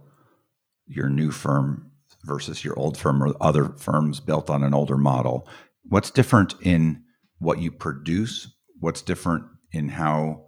[0.86, 1.90] your new firm
[2.24, 5.48] versus your old firm or other firms built on an older model?
[5.84, 7.04] What's different in
[7.38, 8.48] what you produce?
[8.80, 10.46] What's different in how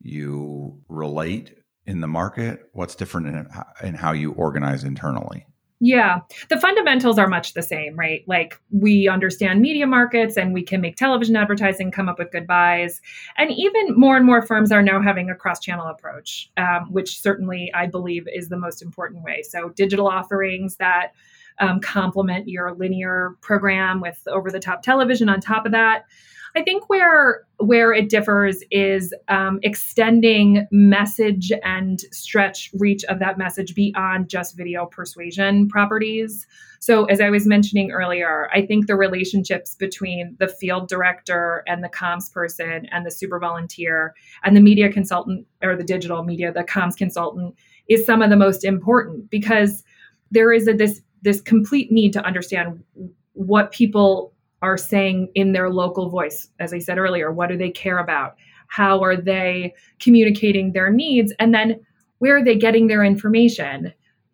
[0.00, 2.60] you relate in the market?
[2.72, 3.48] What's different in,
[3.82, 5.46] in how you organize internally?
[5.82, 8.22] Yeah, the fundamentals are much the same, right?
[8.26, 12.46] Like we understand media markets and we can make television advertising come up with good
[12.46, 13.00] buys.
[13.38, 17.22] And even more and more firms are now having a cross channel approach, um, which
[17.22, 19.42] certainly I believe is the most important way.
[19.42, 21.12] So, digital offerings that
[21.60, 26.04] um, complement your linear program with over the top television on top of that.
[26.56, 33.38] I think where where it differs is um, extending message and stretch reach of that
[33.38, 36.46] message beyond just video persuasion properties.
[36.80, 41.84] So, as I was mentioning earlier, I think the relationships between the field director and
[41.84, 46.52] the comms person and the super volunteer and the media consultant or the digital media,
[46.52, 47.54] the comms consultant,
[47.88, 49.84] is some of the most important because
[50.30, 52.82] there is a, this this complete need to understand
[53.34, 56.48] what people are saying in their local voice.
[56.58, 58.36] As I said earlier, what do they care about?
[58.68, 61.32] How are they communicating their needs?
[61.38, 61.80] And then
[62.18, 63.92] where are they getting their information?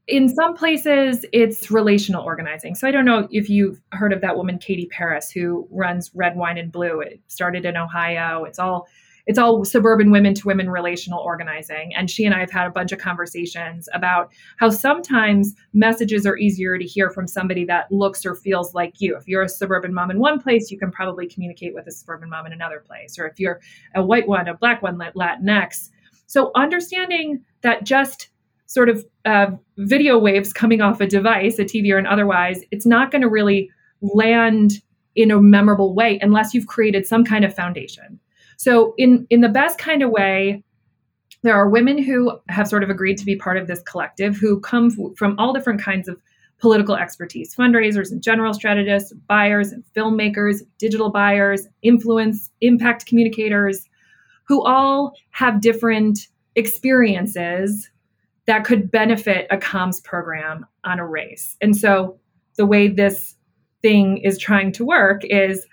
[0.08, 2.74] In some places, it's relational organizing.
[2.74, 6.36] So I don't know if you've heard of that woman, Katie Paris, who runs Red
[6.36, 7.00] Wine and Blue.
[7.00, 8.44] It started in Ohio.
[8.44, 8.88] It's all
[9.26, 11.92] it's all suburban women to women relational organizing.
[11.94, 16.36] And she and I have had a bunch of conversations about how sometimes messages are
[16.36, 19.16] easier to hear from somebody that looks or feels like you.
[19.16, 22.30] If you're a suburban mom in one place, you can probably communicate with a suburban
[22.30, 23.18] mom in another place.
[23.18, 23.60] Or if you're
[23.94, 25.90] a white one, a black one, Latinx.
[26.26, 28.28] So understanding that just
[28.66, 29.46] sort of uh,
[29.78, 33.28] video waves coming off a device, a TV or an otherwise, it's not going to
[33.28, 33.70] really
[34.02, 34.82] land
[35.14, 38.20] in a memorable way unless you've created some kind of foundation.
[38.56, 40.62] So in in the best kind of way,
[41.42, 44.60] there are women who have sort of agreed to be part of this collective who
[44.60, 46.20] come from all different kinds of
[46.58, 53.86] political expertise fundraisers and general strategists buyers and filmmakers digital buyers influence impact communicators
[54.46, 57.90] who all have different experiences
[58.46, 61.56] that could benefit a comms program on a race.
[61.60, 62.18] And so
[62.56, 63.34] the way this
[63.82, 65.66] thing is trying to work is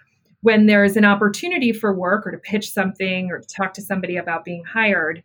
[0.44, 4.18] when there's an opportunity for work or to pitch something or to talk to somebody
[4.18, 5.24] about being hired,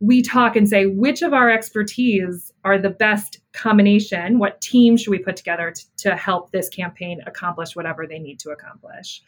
[0.00, 4.38] we talk and say which of our expertise are the best combination?
[4.38, 8.40] What team should we put together to, to help this campaign accomplish whatever they need
[8.40, 9.22] to accomplish?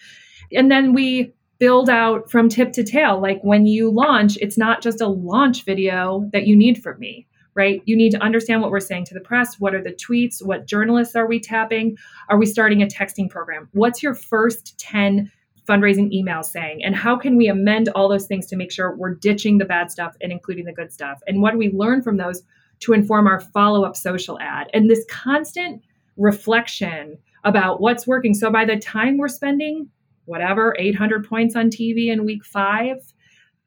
[0.52, 3.20] And then we build out from tip to tail.
[3.20, 7.26] Like when you launch it's not just a launch video that you need from me
[7.56, 7.82] right?
[7.86, 9.58] You need to understand what we're saying to the press.
[9.58, 10.44] What are the tweets?
[10.44, 11.96] What journalists are we tapping?
[12.28, 13.68] Are we starting a texting program?
[13.72, 15.32] What's your first 10
[15.66, 16.84] fundraising emails saying?
[16.84, 19.90] And how can we amend all those things to make sure we're ditching the bad
[19.90, 21.20] stuff and including the good stuff?
[21.26, 22.42] And what do we learn from those
[22.80, 24.68] to inform our follow up social ad?
[24.74, 25.82] And this constant
[26.18, 28.34] reflection about what's working.
[28.34, 29.88] So by the time we're spending
[30.26, 32.98] whatever 800 points on TV in week five,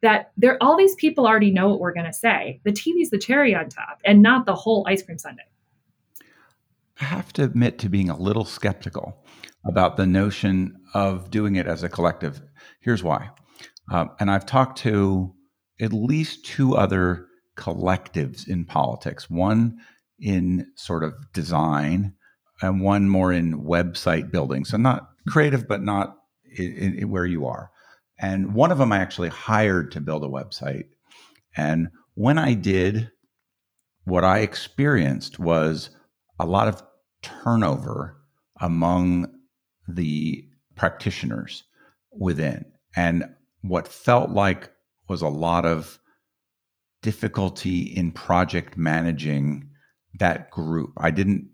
[0.01, 2.61] that there all these people already know what we're going to say.
[2.63, 5.43] The TV's the cherry on top and not the whole ice cream sundae.
[7.01, 9.23] I have to admit to being a little skeptical
[9.65, 12.41] about the notion of doing it as a collective.
[12.81, 13.29] Here's why.
[13.91, 15.33] Uh, and I've talked to
[15.79, 19.79] at least two other collectives in politics, one
[20.19, 22.13] in sort of design
[22.61, 24.65] and one more in website building.
[24.65, 26.15] So not creative, but not
[26.57, 27.71] in, in where you are.
[28.21, 30.85] And one of them I actually hired to build a website.
[31.55, 33.11] And when I did,
[34.03, 35.89] what I experienced was
[36.39, 36.83] a lot of
[37.21, 38.17] turnover
[38.59, 39.27] among
[39.87, 40.43] the
[40.75, 41.63] practitioners
[42.11, 42.65] within.
[42.95, 43.23] And
[43.61, 44.71] what felt like
[45.07, 45.99] was a lot of
[47.01, 49.69] difficulty in project managing
[50.19, 50.91] that group.
[50.97, 51.49] I didn't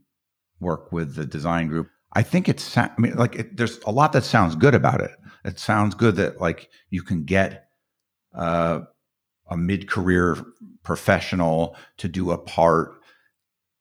[0.60, 1.90] work with the design group.
[2.16, 5.12] I think it's, I mean, like, it, there's a lot that sounds good about it.
[5.44, 7.68] It sounds good that, like, you can get
[8.34, 8.82] uh,
[9.50, 10.38] a mid career
[10.84, 12.94] professional to do a part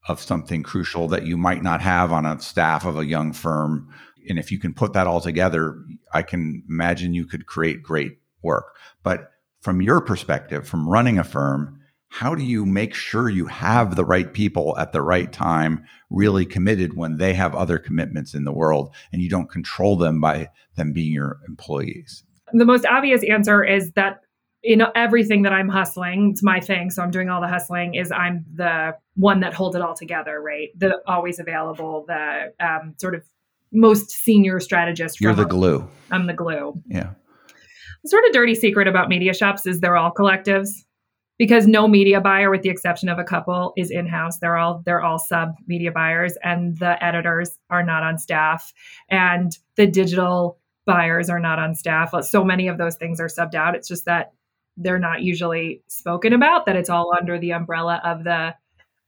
[0.08, 3.88] of something crucial that you might not have on a staff of a young firm.
[4.28, 5.78] And if you can put that all together,
[6.12, 8.76] I can imagine you could create great work.
[9.02, 11.80] But from your perspective, from running a firm,
[12.14, 16.46] how do you make sure you have the right people at the right time really
[16.46, 20.48] committed when they have other commitments in the world and you don't control them by
[20.76, 22.22] them being your employees?
[22.52, 24.20] The most obvious answer is that
[24.62, 27.94] you know everything that i'm hustling it's my thing so i'm doing all the hustling
[27.94, 30.68] is i'm the one that holds it all together right?
[30.78, 33.24] The always available the um, sort of
[33.72, 35.86] most senior strategist you're the glue.
[36.12, 36.80] I'm the glue.
[36.86, 37.10] Yeah.
[38.04, 40.68] The sort of dirty secret about media shops is they're all collectives
[41.38, 44.38] because no media buyer with the exception of a couple is in-house.
[44.38, 48.72] They're all they're all sub media buyers and the editors are not on staff
[49.08, 52.14] and the digital buyers are not on staff.
[52.24, 53.74] So many of those things are subbed out.
[53.74, 54.32] It's just that
[54.76, 58.54] they're not usually spoken about that it's all under the umbrella of the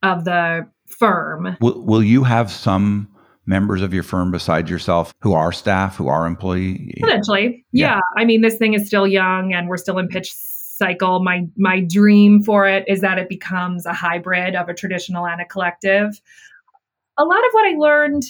[0.02, 1.56] of the firm.
[1.60, 3.08] Will, will you have some
[3.46, 6.94] members of your firm besides yourself who are staff who are employee?
[7.00, 7.64] Potentially.
[7.72, 7.96] Yeah.
[7.96, 8.00] yeah.
[8.16, 10.32] I mean this thing is still young and we're still in pitch
[10.76, 15.26] cycle my my dream for it is that it becomes a hybrid of a traditional
[15.26, 16.20] and a collective
[17.18, 18.24] a lot of what i learned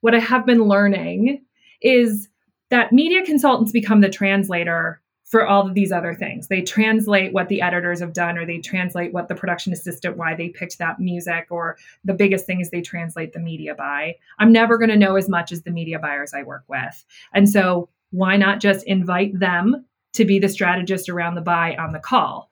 [0.00, 1.42] what i have been learning
[1.80, 2.28] is
[2.70, 6.48] that media consultants become the translator for all of these other things.
[6.48, 10.34] They translate what the editors have done, or they translate what the production assistant, why
[10.34, 14.16] they picked that music, or the biggest thing is they translate the media buy.
[14.38, 17.02] I'm never going to know as much as the media buyers I work with.
[17.32, 21.92] And so, why not just invite them to be the strategist around the buy on
[21.92, 22.50] the call?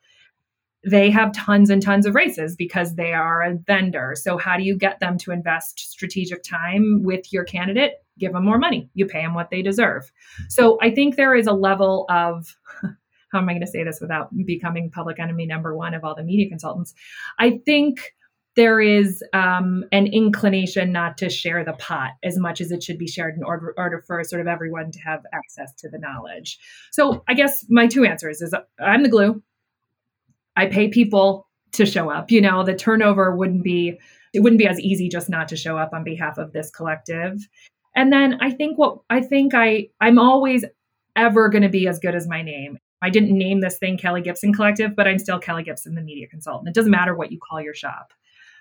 [0.83, 4.15] They have tons and tons of races because they are a vendor.
[4.17, 7.95] So, how do you get them to invest strategic time with your candidate?
[8.21, 8.89] give them more money.
[8.95, 10.13] You pay them what they deserve.
[10.49, 12.55] So I think there is a level of
[13.33, 16.15] how am I going to say this without becoming public enemy number one of all
[16.15, 16.95] the media consultants?
[17.39, 18.15] I think
[18.57, 22.99] there is um, an inclination not to share the pot as much as it should
[22.99, 26.59] be shared in order, order for sort of everyone to have access to the knowledge.
[26.91, 29.43] So I guess my two answers is I'm the glue.
[30.57, 32.31] I pay people to show up.
[32.31, 33.99] You know, the turnover wouldn't be
[34.33, 37.49] it wouldn't be as easy just not to show up on behalf of this collective.
[37.97, 40.65] And then I think what I think I I'm always
[41.17, 42.79] ever going to be as good as my name.
[43.03, 46.27] I didn't name this thing Kelly Gibson Collective, but I'm still Kelly Gibson, the media
[46.29, 46.69] consultant.
[46.69, 48.13] It doesn't matter what you call your shop.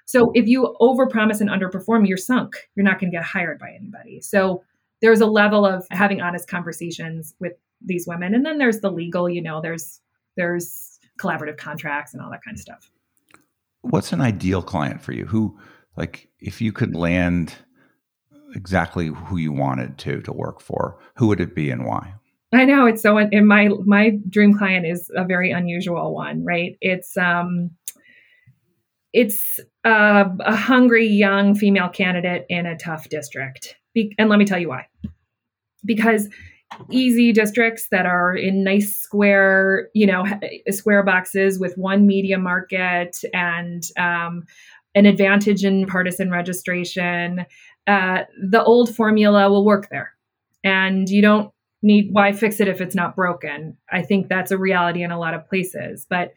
[0.10, 2.68] So if you overpromise and underperform, you're sunk.
[2.74, 4.22] You're not going to get hired by anybody.
[4.22, 4.64] So
[5.04, 9.30] there's a level of having honest conversations with these women, and then there's the legal.
[9.30, 10.02] You know, there's
[10.36, 12.90] there's collaborative contracts and all that kind of stuff.
[13.82, 15.28] What's an ideal client for you?
[15.28, 15.60] Who,
[15.96, 17.54] like, if you could land
[18.56, 22.16] exactly who you wanted to to work for, who would it be and why?
[22.52, 23.20] I know it's so.
[23.20, 26.78] And my my dream client is a very unusual one, right?
[26.82, 27.70] It's um,
[29.14, 34.46] it's a, a hungry young female candidate in a tough district, Be- and let me
[34.46, 34.88] tell you why.
[35.86, 36.30] Because
[36.92, 40.26] easy districts that are in nice square, you know,
[40.70, 44.44] square boxes with one media market and um,
[44.94, 47.46] an advantage in partisan registration
[47.90, 50.14] uh, the old formula will work there.
[50.64, 53.78] And you don't need, why fix it if it's not broken?
[53.92, 56.06] I think that's a reality in a lot of places.
[56.08, 56.34] But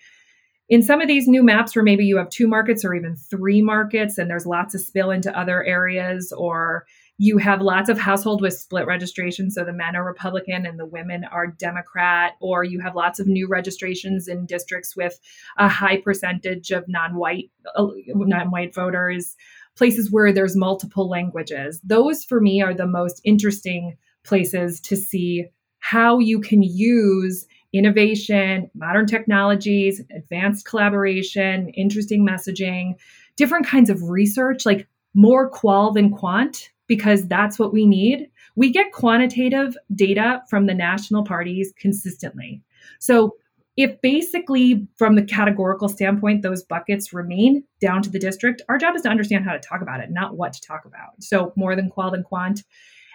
[0.73, 3.61] in some of these new maps where maybe you have two markets or even three
[3.61, 6.87] markets and there's lots of spill into other areas or
[7.19, 10.87] you have lots of household with split registration so the men are republican and the
[10.87, 15.21] women are democrat or you have lots of new registrations in districts with
[15.59, 19.37] a high percentage of non-white uh, non-white voters
[19.77, 21.81] places where there's multiple languages.
[21.83, 25.47] Those for me are the most interesting places to see
[25.79, 32.95] how you can use innovation, modern technologies, advanced collaboration, interesting messaging,
[33.37, 38.29] different kinds of research, like more qual than quant, because that's what we need.
[38.57, 42.63] We get quantitative data from the national parties consistently.
[42.99, 43.37] So
[43.77, 48.95] if basically from the categorical standpoint those buckets remain down to the district our job
[48.95, 51.75] is to understand how to talk about it not what to talk about so more
[51.75, 52.65] than qual than quant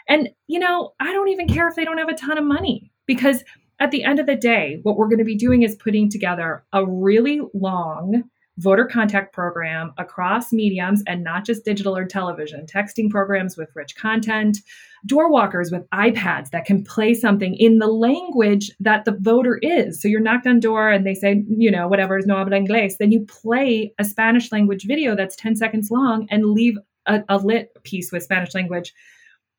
[0.07, 2.91] and you know i don't even care if they don't have a ton of money
[3.05, 3.43] because
[3.79, 6.63] at the end of the day what we're going to be doing is putting together
[6.73, 8.23] a really long
[8.57, 13.95] voter contact program across mediums and not just digital or television, texting programs with rich
[13.95, 14.57] content,
[15.05, 20.01] door walkers with iPads that can play something in the language that the voter is.
[20.01, 22.97] So you're knocked on door and they say, you know, whatever is no habla inglés.
[22.97, 27.37] Then you play a Spanish language video that's 10 seconds long and leave a, a
[27.37, 28.93] lit piece with Spanish language.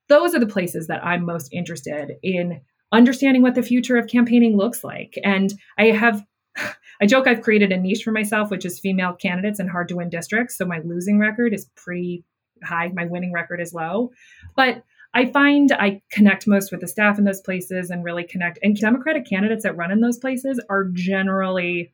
[0.09, 2.61] Those are the places that I'm most interested in
[2.93, 5.15] understanding what the future of campaigning looks like.
[5.25, 6.25] And I have
[7.01, 9.97] I joke I've created a niche for myself, which is female candidates in hard to
[9.97, 10.57] win districts.
[10.57, 12.25] So my losing record is pretty
[12.65, 12.89] high.
[12.89, 14.11] My winning record is low.
[14.57, 14.83] But
[15.15, 18.59] I find I connect most with the staff in those places and really connect.
[18.63, 21.93] And Democratic candidates that run in those places are generally,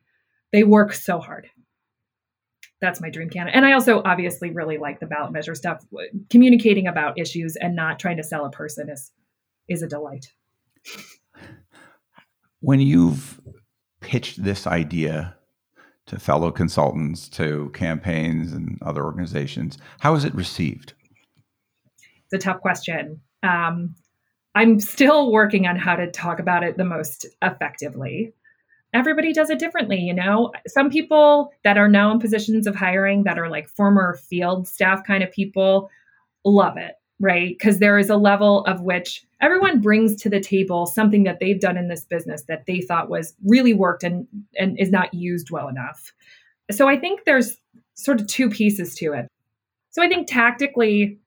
[0.51, 1.47] they work so hard.
[2.81, 3.55] That's my dream candidate.
[3.55, 5.85] And I also obviously really like the ballot measure stuff.
[6.29, 9.11] Communicating about issues and not trying to sell a person is
[9.67, 10.27] is a delight.
[12.59, 13.39] When you've
[14.01, 15.35] pitched this idea
[16.07, 20.93] to fellow consultants, to campaigns and other organizations, how is it received?
[22.25, 23.21] It's a tough question.
[23.43, 23.95] Um,
[24.55, 28.33] I'm still working on how to talk about it the most effectively.
[28.93, 30.51] Everybody does it differently, you know.
[30.67, 35.03] Some people that are now in positions of hiring that are like former field staff
[35.05, 35.89] kind of people
[36.45, 37.55] love it right?
[37.57, 41.59] Because there is a level of which everyone brings to the table something that they've
[41.59, 45.51] done in this business that they thought was really worked and and is not used
[45.51, 46.13] well enough.
[46.71, 47.57] So I think there's
[47.93, 49.27] sort of two pieces to it.
[49.91, 51.19] So I think tactically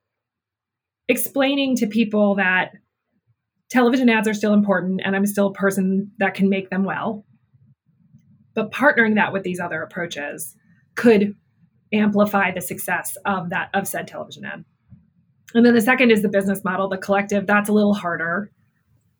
[1.08, 2.72] explaining to people that
[3.70, 7.24] television ads are still important and I'm still a person that can make them well.
[8.54, 10.54] But partnering that with these other approaches
[10.96, 11.34] could
[11.92, 14.64] amplify the success of that of said television ad.
[15.54, 17.46] And then the second is the business model, the collective.
[17.46, 18.50] That's a little harder.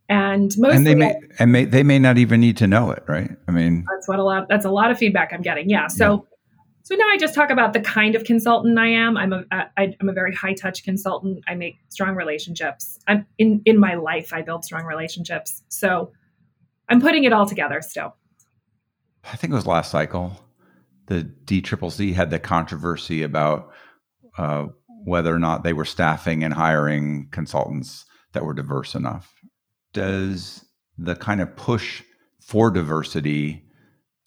[0.08, 3.04] And most and they may and may, they may not even need to know it,
[3.06, 3.30] right?
[3.46, 4.48] I mean, that's what a lot.
[4.48, 5.68] That's a lot of feedback I'm getting.
[5.68, 5.86] Yeah.
[5.86, 6.58] So, yeah.
[6.82, 9.18] so now I just talk about the kind of consultant I am.
[9.18, 11.44] I'm a I, I'm a very high touch consultant.
[11.46, 12.98] I make strong relationships.
[13.06, 14.32] I'm in in my life.
[14.32, 15.62] I build strong relationships.
[15.68, 16.12] So,
[16.88, 18.14] I'm putting it all together still.
[19.30, 20.40] I think it was last cycle.
[21.06, 23.72] The D Triple C had the controversy about
[24.38, 24.68] uh,
[25.08, 29.34] whether or not they were staffing and hiring consultants that were diverse enough.
[29.92, 30.64] Does
[30.96, 32.02] the kind of push
[32.40, 33.64] for diversity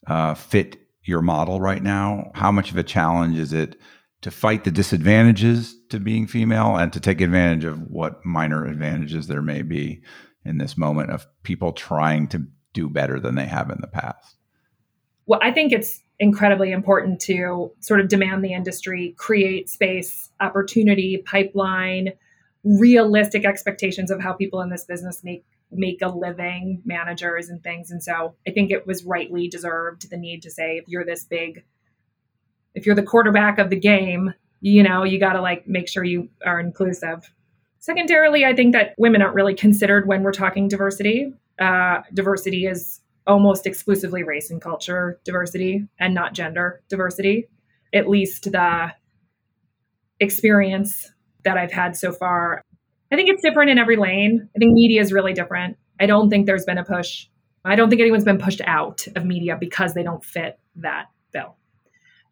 [0.06, 2.30] uh, fit your model right now?
[2.34, 3.76] How much of a challenge is it
[4.22, 9.26] to fight the disadvantages to being female and to take advantage of what minor advantages
[9.26, 10.02] there may be
[10.44, 14.36] in this moment of people trying to do better than they have in the past?
[15.26, 21.18] Well, I think it's incredibly important to sort of demand the industry, create space, opportunity,
[21.26, 22.12] pipeline,
[22.62, 25.44] realistic expectations of how people in this business make
[25.74, 27.90] make a living, managers and things.
[27.90, 31.24] And so I think it was rightly deserved the need to say if you're this
[31.24, 31.64] big
[32.74, 36.04] if you're the quarterback of the game, you know, you got to like make sure
[36.04, 37.32] you are inclusive.
[37.80, 41.32] Secondarily, I think that women aren't really considered when we're talking diversity.
[41.58, 47.48] Uh, diversity is almost exclusively race and culture diversity and not gender diversity.
[47.94, 48.92] At least the
[50.20, 51.10] experience
[51.44, 52.62] that I've had so far.
[53.10, 54.48] I think it's different in every lane.
[54.56, 55.76] I think media is really different.
[56.00, 57.26] I don't think there's been a push.
[57.64, 61.56] I don't think anyone's been pushed out of media because they don't fit that bill.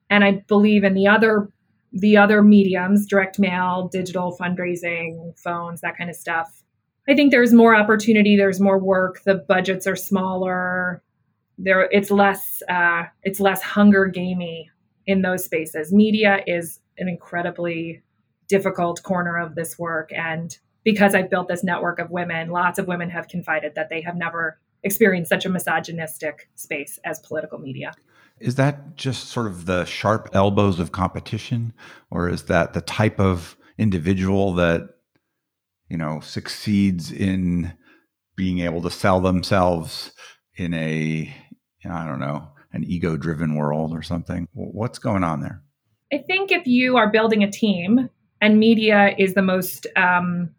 [0.09, 1.49] And I believe in the other
[1.93, 6.63] the other mediums, direct mail, digital fundraising, phones, that kind of stuff.
[7.09, 8.37] I think there's more opportunity.
[8.37, 9.23] There's more work.
[9.25, 11.03] The budgets are smaller.
[11.59, 12.63] There, it's less.
[12.69, 14.71] Uh, it's less hunger gamey
[15.07, 15.93] in those spaces.
[15.93, 18.03] Media is an incredibly
[18.49, 22.87] difficult corner of this work, and because I've built this network of women, lots of
[22.87, 27.93] women have confided that they have never experienced such a misogynistic space as political media.
[28.39, 31.75] Is that just sort of the sharp elbows of competition,
[32.11, 34.89] or is that the type of individual that
[35.91, 37.75] you know, succeeds in
[38.37, 40.13] being able to sell themselves
[40.57, 41.35] in a,
[41.85, 44.47] I don't know, an ego driven world or something.
[44.55, 45.63] What's going on there?
[46.13, 48.09] I think if you are building a team
[48.41, 50.51] and media is the most um,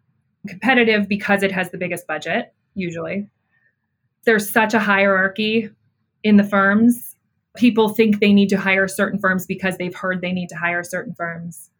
[0.46, 3.28] competitive because it has the biggest budget, usually,
[4.24, 5.70] there's such a hierarchy
[6.22, 7.16] in the firms.
[7.56, 10.84] People think they need to hire certain firms because they've heard they need to hire
[10.84, 11.70] certain firms.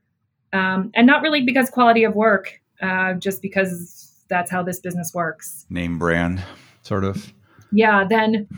[0.52, 5.12] Um, and not really because quality of work uh, just because that's how this business
[5.14, 5.66] works.
[5.70, 6.42] Name brand,
[6.82, 7.32] sort of.
[7.70, 8.04] Yeah.
[8.08, 8.48] Then,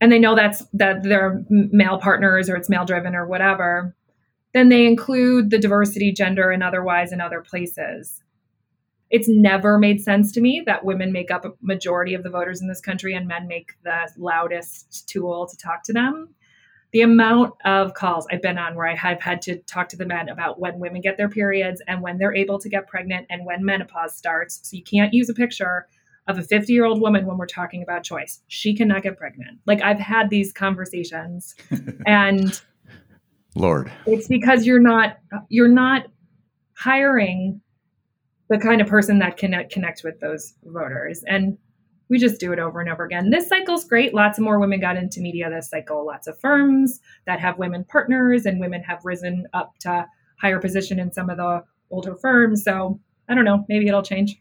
[0.00, 3.94] and they know that's that they're male partners or it's male driven or whatever.
[4.54, 8.22] Then they include the diversity, gender, and otherwise in other places.
[9.10, 12.60] It's never made sense to me that women make up a majority of the voters
[12.60, 16.34] in this country and men make the loudest tool to talk to them.
[16.92, 20.06] The amount of calls I've been on where I have had to talk to the
[20.06, 23.44] men about when women get their periods and when they're able to get pregnant and
[23.44, 24.60] when menopause starts.
[24.62, 25.86] So you can't use a picture
[26.26, 28.40] of a 50 year old woman when we're talking about choice.
[28.48, 29.58] She cannot get pregnant.
[29.66, 31.54] Like I've had these conversations
[32.06, 32.60] and
[33.54, 33.90] Lord.
[34.06, 35.18] It's because you're not
[35.48, 36.06] you're not
[36.74, 37.60] hiring
[38.48, 41.22] the kind of person that can connect with those voters.
[41.26, 41.58] And
[42.10, 43.30] we just do it over and over again.
[43.30, 44.14] This cycle's great.
[44.14, 46.06] Lots of more women got into media this cycle.
[46.06, 50.06] Lots of firms that have women partners and women have risen up to
[50.40, 52.64] higher position in some of the older firms.
[52.64, 54.40] So I don't know, maybe it'll change.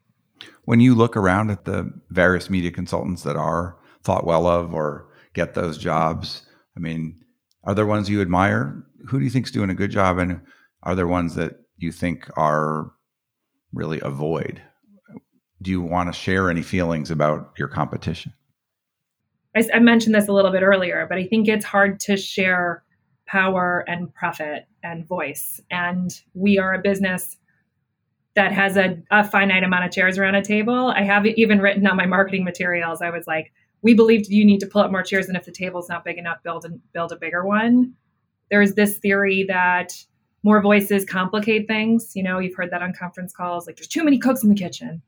[0.66, 5.08] When you look around at the various media consultants that are thought well of or
[5.34, 6.44] get those jobs,
[6.76, 7.20] I mean,
[7.64, 8.84] are there ones you admire?
[9.10, 10.20] Who do you think is doing a good job?
[10.20, 10.42] And
[10.84, 12.92] are there ones that you think are
[13.74, 14.62] really a void?
[15.62, 18.34] Do you want to share any feelings about your competition?
[19.56, 22.84] I, I, mentioned this a little bit earlier, but I think it's hard to share
[23.26, 25.60] power and profit and voice.
[25.72, 27.38] And we are a business
[28.36, 30.94] that has a, a finite amount of chairs around a table.
[30.96, 33.52] I have even written on my marketing materials, I was like,
[33.82, 36.18] we believed you need to pull up more chairs, and if the table's not big
[36.18, 37.94] enough, build and build a bigger one.
[38.50, 39.94] There's this theory that
[40.44, 42.16] more voices complicate things.
[42.16, 44.56] You know, you've heard that on conference calls, like there's too many cooks in the
[44.56, 45.02] kitchen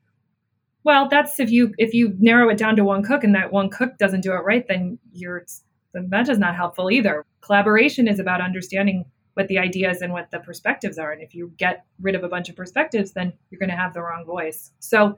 [0.84, 3.69] well, that's if you if you narrow it down to one cook and that one
[3.69, 5.45] cook doesn't do it right, then you're
[5.93, 7.25] then that is not helpful either.
[7.41, 11.11] Collaboration is about understanding what the ideas and what the perspectives are.
[11.11, 13.93] And if you get rid of a bunch of perspectives, then you're going to have
[13.93, 14.71] the wrong voice.
[14.80, 15.17] So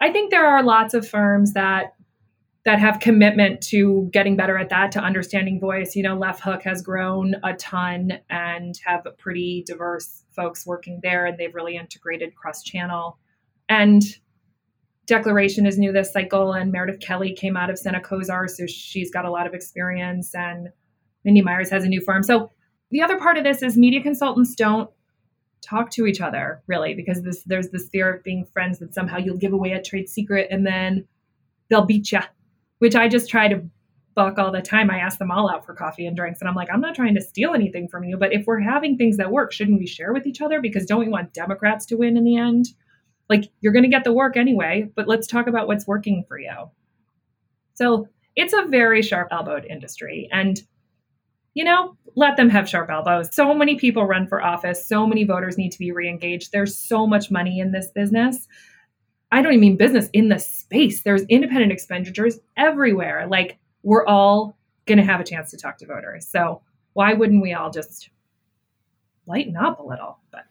[0.00, 1.94] I think there are lots of firms that
[2.64, 5.96] that have commitment to getting better at that, to understanding voice.
[5.96, 11.26] You know, Left Hook has grown a ton and have pretty diverse folks working there,
[11.26, 13.18] and they've really integrated cross channel.
[13.68, 14.02] And
[15.06, 19.24] Declaration is new this cycle, and Meredith Kelly came out of Senecozar, so she's got
[19.24, 20.68] a lot of experience, and
[21.24, 22.22] Mindy Myers has a new firm.
[22.22, 22.50] So
[22.90, 24.90] the other part of this is media consultants don't
[25.62, 29.16] talk to each other really because this, there's this fear of being friends that somehow
[29.16, 31.06] you'll give away a trade secret and then
[31.70, 32.18] they'll beat you,
[32.80, 33.62] which I just try to
[34.14, 34.90] buck all the time.
[34.90, 37.14] I ask them all out for coffee and drinks, and I'm like, I'm not trying
[37.14, 40.12] to steal anything from you, but if we're having things that work, shouldn't we share
[40.12, 40.60] with each other?
[40.60, 42.66] Because don't we want Democrats to win in the end?
[43.32, 46.38] Like you're going to get the work anyway, but let's talk about what's working for
[46.38, 46.70] you.
[47.72, 50.28] So it's a very sharp elbowed industry.
[50.30, 50.60] And,
[51.54, 53.34] you know, let them have sharp elbows.
[53.34, 54.86] So many people run for office.
[54.86, 56.50] So many voters need to be reengaged.
[56.50, 58.46] There's so much money in this business.
[59.30, 61.02] I don't even mean business in the space.
[61.02, 63.26] There's independent expenditures everywhere.
[63.30, 66.28] Like we're all going to have a chance to talk to voters.
[66.28, 66.60] So
[66.92, 68.10] why wouldn't we all just
[69.26, 70.18] lighten up a little?
[70.30, 70.44] But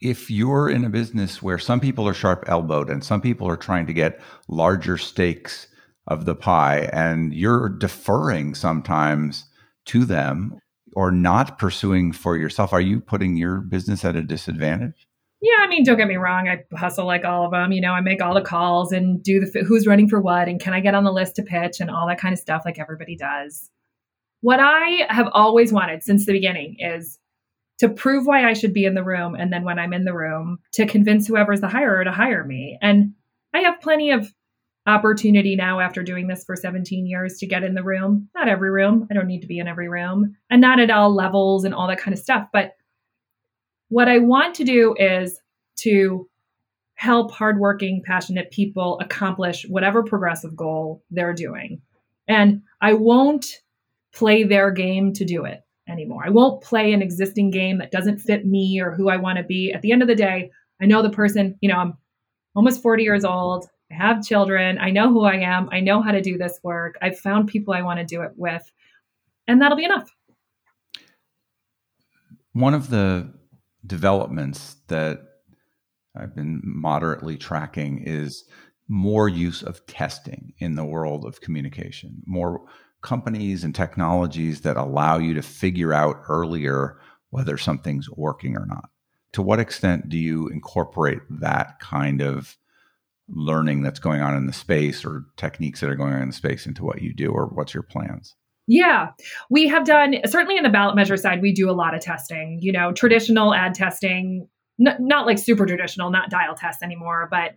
[0.00, 3.56] if you're in a business where some people are sharp elbowed and some people are
[3.56, 5.68] trying to get larger stakes
[6.06, 9.44] of the pie and you're deferring sometimes
[9.86, 10.58] to them
[10.94, 15.06] or not pursuing for yourself, are you putting your business at a disadvantage?
[15.42, 16.48] Yeah, I mean, don't get me wrong.
[16.48, 17.70] I hustle like all of them.
[17.72, 20.58] You know, I make all the calls and do the who's running for what and
[20.60, 22.78] can I get on the list to pitch and all that kind of stuff like
[22.78, 23.70] everybody does.
[24.40, 27.18] What I have always wanted since the beginning is
[27.78, 29.34] to prove why I should be in the room.
[29.34, 32.78] And then when I'm in the room, to convince whoever's the hirer to hire me.
[32.80, 33.12] And
[33.52, 34.32] I have plenty of
[34.86, 38.28] opportunity now after doing this for 17 years to get in the room.
[38.34, 39.06] Not every room.
[39.10, 41.88] I don't need to be in every room and not at all levels and all
[41.88, 42.48] that kind of stuff.
[42.52, 42.76] But
[43.88, 45.40] what I want to do is
[45.78, 46.28] to
[46.94, 51.82] help hardworking, passionate people accomplish whatever progressive goal they're doing.
[52.26, 53.60] And I won't
[54.14, 56.22] play their game to do it anymore.
[56.24, 59.44] I won't play an existing game that doesn't fit me or who I want to
[59.44, 59.72] be.
[59.72, 61.94] At the end of the day, I know the person, you know, I'm
[62.54, 63.68] almost 40 years old.
[63.90, 64.78] I have children.
[64.78, 65.68] I know who I am.
[65.70, 66.96] I know how to do this work.
[67.00, 68.62] I've found people I want to do it with,
[69.46, 70.10] and that'll be enough.
[72.52, 73.32] One of the
[73.86, 75.20] developments that
[76.16, 78.44] I've been moderately tracking is
[78.88, 82.66] more use of testing in the world of communication, more
[83.02, 86.98] companies and technologies that allow you to figure out earlier
[87.30, 88.90] whether something's working or not.
[89.32, 92.56] To what extent do you incorporate that kind of
[93.28, 96.34] learning that's going on in the space or techniques that are going on in the
[96.34, 98.34] space into what you do or what's your plans?
[98.68, 99.10] Yeah,
[99.48, 102.58] we have done certainly in the ballot measure side, we do a lot of testing,
[102.60, 104.48] you know, traditional ad testing,
[104.84, 107.52] n- not like super traditional, not dial tests anymore, but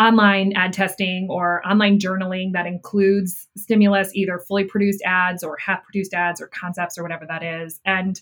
[0.00, 5.84] online ad testing or online journaling that includes stimulus, either fully produced ads or half
[5.84, 7.78] produced ads or concepts or whatever that is.
[7.84, 8.20] And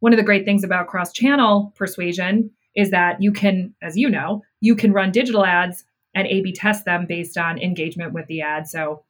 [0.00, 4.08] one of the great things about cross channel persuasion is that you can, as you
[4.10, 8.26] know, you can run digital ads and A B test them based on engagement with
[8.26, 8.66] the ad.
[8.66, 9.04] So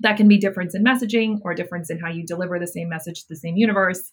[0.00, 3.22] That can be difference in messaging or difference in how you deliver the same message
[3.22, 4.10] to the same universe.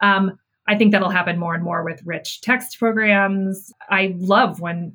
[0.00, 3.72] Um, I think that'll happen more and more with rich text programs.
[3.88, 4.94] I love when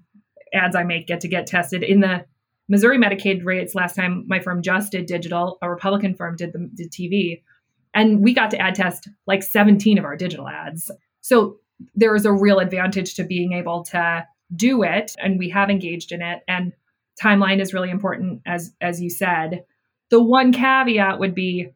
[0.54, 2.26] ads I make get to get tested in the
[2.70, 3.76] Missouri Medicaid rates.
[3.76, 7.42] Last time my firm just did digital, a Republican firm did the did TV,
[7.94, 10.92] and we got to ad test like 17 of our digital ads.
[11.22, 11.58] So
[11.96, 14.26] there is a real advantage to being able to
[14.56, 16.42] do it, and we have engaged in it.
[16.48, 16.74] And
[17.22, 19.64] timeline is really important, as as you said.
[20.10, 21.70] The one caveat would be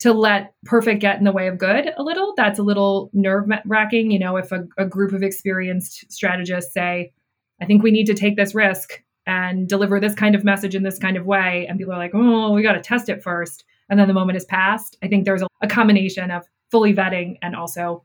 [0.00, 2.32] to let perfect get in the way of good a little.
[2.36, 4.10] That's a little nerve wracking.
[4.10, 7.12] You know, if a, a group of experienced strategists say,
[7.60, 10.82] I think we need to take this risk and deliver this kind of message in
[10.82, 13.64] this kind of way, and people are like, oh, we got to test it first.
[13.88, 14.96] And then the moment is passed.
[15.02, 18.04] I think there's a, a combination of fully vetting and also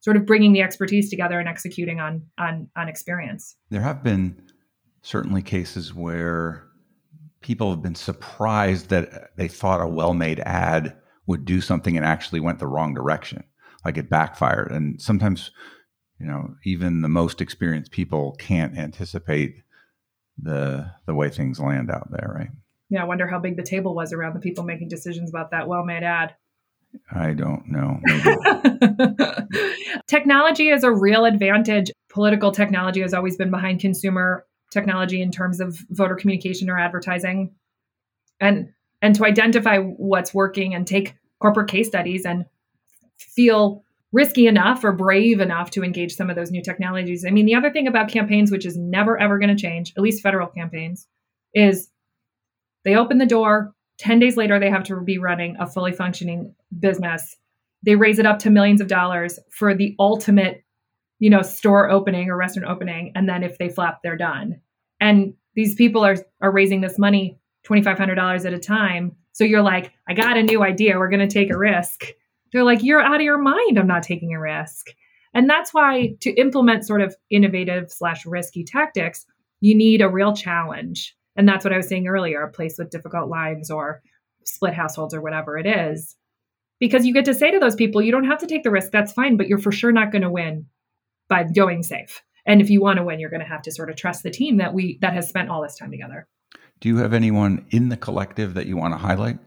[0.00, 3.56] sort of bringing the expertise together and executing on on on experience.
[3.70, 4.40] There have been
[5.02, 6.66] certainly cases where
[7.40, 12.40] people have been surprised that they thought a well-made ad would do something and actually
[12.40, 13.44] went the wrong direction
[13.84, 15.52] like it backfired and sometimes
[16.18, 19.62] you know even the most experienced people can't anticipate
[20.38, 22.50] the the way things land out there right?
[22.88, 25.68] Yeah i wonder how big the table was around the people making decisions about that
[25.68, 26.34] well-made ad.
[27.10, 28.00] I don't know.
[30.06, 31.90] Technology is a real advantage.
[32.08, 37.54] Political technology has always been behind consumer technology in terms of voter communication or advertising.
[38.40, 42.46] And and to identify what's working and take corporate case studies and
[43.18, 47.24] feel risky enough or brave enough to engage some of those new technologies.
[47.24, 50.02] I mean, the other thing about campaigns, which is never ever going to change, at
[50.02, 51.06] least federal campaigns,
[51.54, 51.90] is
[52.84, 53.74] they open the door.
[53.98, 57.36] 10 days later, they have to be running a fully functioning business.
[57.82, 60.64] They raise it up to millions of dollars for the ultimate,
[61.18, 63.12] you know, store opening or restaurant opening.
[63.14, 64.60] And then if they flap, they're done.
[65.00, 69.16] And these people are, are raising this money $2,500 at a time.
[69.32, 70.98] So you're like, I got a new idea.
[70.98, 72.04] We're going to take a risk
[72.56, 73.78] they're like, you're out of your mind.
[73.78, 74.86] I'm not taking a risk.
[75.34, 79.26] And that's why to implement sort of innovative slash risky tactics,
[79.60, 81.14] you need a real challenge.
[81.36, 84.00] And that's what I was saying earlier a place with difficult lives or
[84.44, 86.16] split households or whatever it is.
[86.80, 88.90] Because you get to say to those people, you don't have to take the risk.
[88.90, 90.64] That's fine, but you're for sure not going to win
[91.28, 92.22] by going safe.
[92.46, 94.30] And if you want to win, you're going to have to sort of trust the
[94.30, 96.26] team that we that has spent all this time together.
[96.80, 99.38] Do you have anyone in the collective that you want to highlight?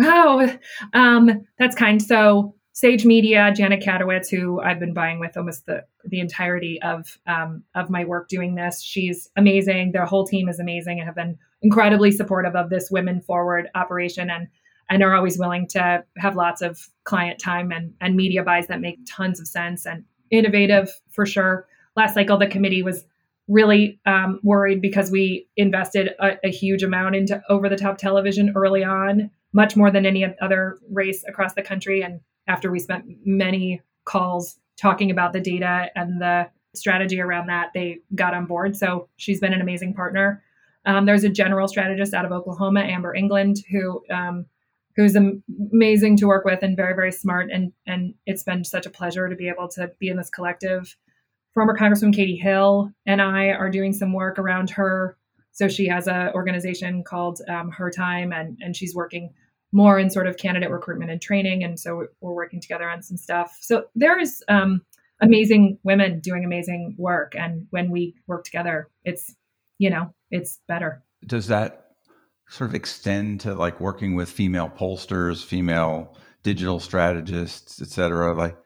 [0.00, 0.52] Oh,
[0.92, 2.02] um, that's kind.
[2.02, 7.18] So Sage Media, Janet Katowitz, who I've been buying with almost the the entirety of
[7.26, 8.82] um, of my work doing this.
[8.82, 9.92] She's amazing.
[9.92, 14.28] Their whole team is amazing and have been incredibly supportive of this women forward operation
[14.28, 14.48] and
[14.90, 18.80] and are always willing to have lots of client time and and media buys that
[18.80, 21.68] make tons of sense and innovative for sure.
[21.94, 23.04] Last cycle, the committee was
[23.46, 28.52] really um, worried because we invested a, a huge amount into over the top television
[28.56, 32.02] early on much more than any other race across the country.
[32.02, 37.70] And after we spent many calls talking about the data and the strategy around that,
[37.72, 38.76] they got on board.
[38.76, 40.42] So she's been an amazing partner.
[40.84, 44.44] Um, there's a general strategist out of Oklahoma, Amber England, who um,
[44.96, 47.50] who's amazing to work with and very very smart.
[47.50, 50.94] And and it's been such a pleasure to be able to be in this collective.
[51.54, 55.16] Former Congresswoman Katie Hill and I are doing some work around her.
[55.52, 59.32] So she has an organization called um, Her Time, and and she's working
[59.74, 61.64] more in sort of candidate recruitment and training.
[61.64, 63.58] And so we're working together on some stuff.
[63.60, 64.82] So there's um,
[65.20, 67.34] amazing women doing amazing work.
[67.36, 69.34] And when we work together, it's,
[69.78, 71.02] you know, it's better.
[71.26, 71.90] Does that
[72.48, 78.32] sort of extend to like working with female pollsters, female digital strategists, et cetera?
[78.32, 78.56] Like,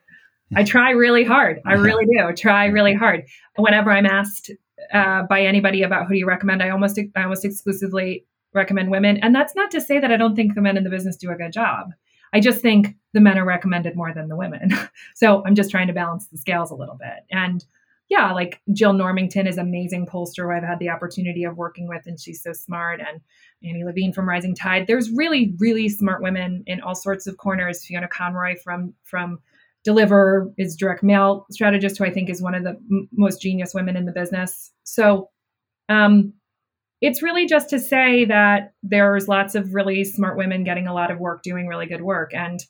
[0.54, 1.60] I try really hard.
[1.66, 3.24] I really do try really hard.
[3.56, 4.50] Whenever I'm asked
[4.92, 9.18] uh, by anybody about who do you recommend, I almost I almost exclusively recommend women.
[9.18, 11.30] And that's not to say that I don't think the men in the business do
[11.30, 11.90] a good job.
[12.32, 14.70] I just think the men are recommended more than the women.
[15.14, 17.24] so I'm just trying to balance the scales a little bit.
[17.30, 17.64] And
[18.08, 22.06] yeah, like Jill Normington is amazing pollster who I've had the opportunity of working with,
[22.06, 23.00] and she's so smart.
[23.00, 23.20] And
[23.62, 24.86] Annie Levine from Rising Tide.
[24.86, 27.84] There's really, really smart women in all sorts of corners.
[27.84, 29.40] Fiona Conroy from from
[29.84, 33.74] Deliver is direct mail strategist, who I think is one of the m- most genius
[33.74, 34.72] women in the business.
[34.84, 35.30] So
[35.88, 36.32] um,
[37.00, 41.10] it's really just to say that there's lots of really smart women getting a lot
[41.10, 42.34] of work doing really good work.
[42.34, 42.60] And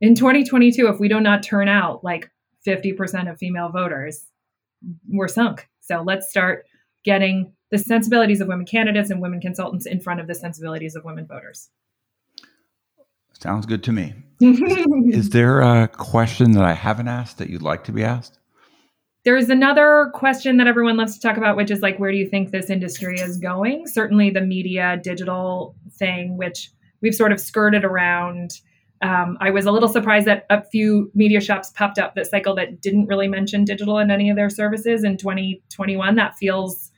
[0.00, 2.30] in 2022 if we do not turn out like
[2.66, 4.26] 50% of female voters
[5.08, 5.68] we're sunk.
[5.80, 6.66] So let's start
[7.04, 11.04] getting the sensibilities of women candidates and women consultants in front of the sensibilities of
[11.04, 11.70] women voters.
[13.32, 14.14] Sounds good to me.
[14.40, 18.38] Is there a question that i haven't asked that you'd like to be asked
[19.24, 22.28] there's another question that everyone loves to talk about, which is like, where do you
[22.28, 23.86] think this industry is going?
[23.86, 26.70] Certainly, the media digital thing, which
[27.00, 28.60] we've sort of skirted around.
[29.02, 32.54] Um, I was a little surprised that a few media shops popped up that cycle
[32.56, 36.14] that didn't really mention digital in any of their services in 2021.
[36.16, 36.90] That feels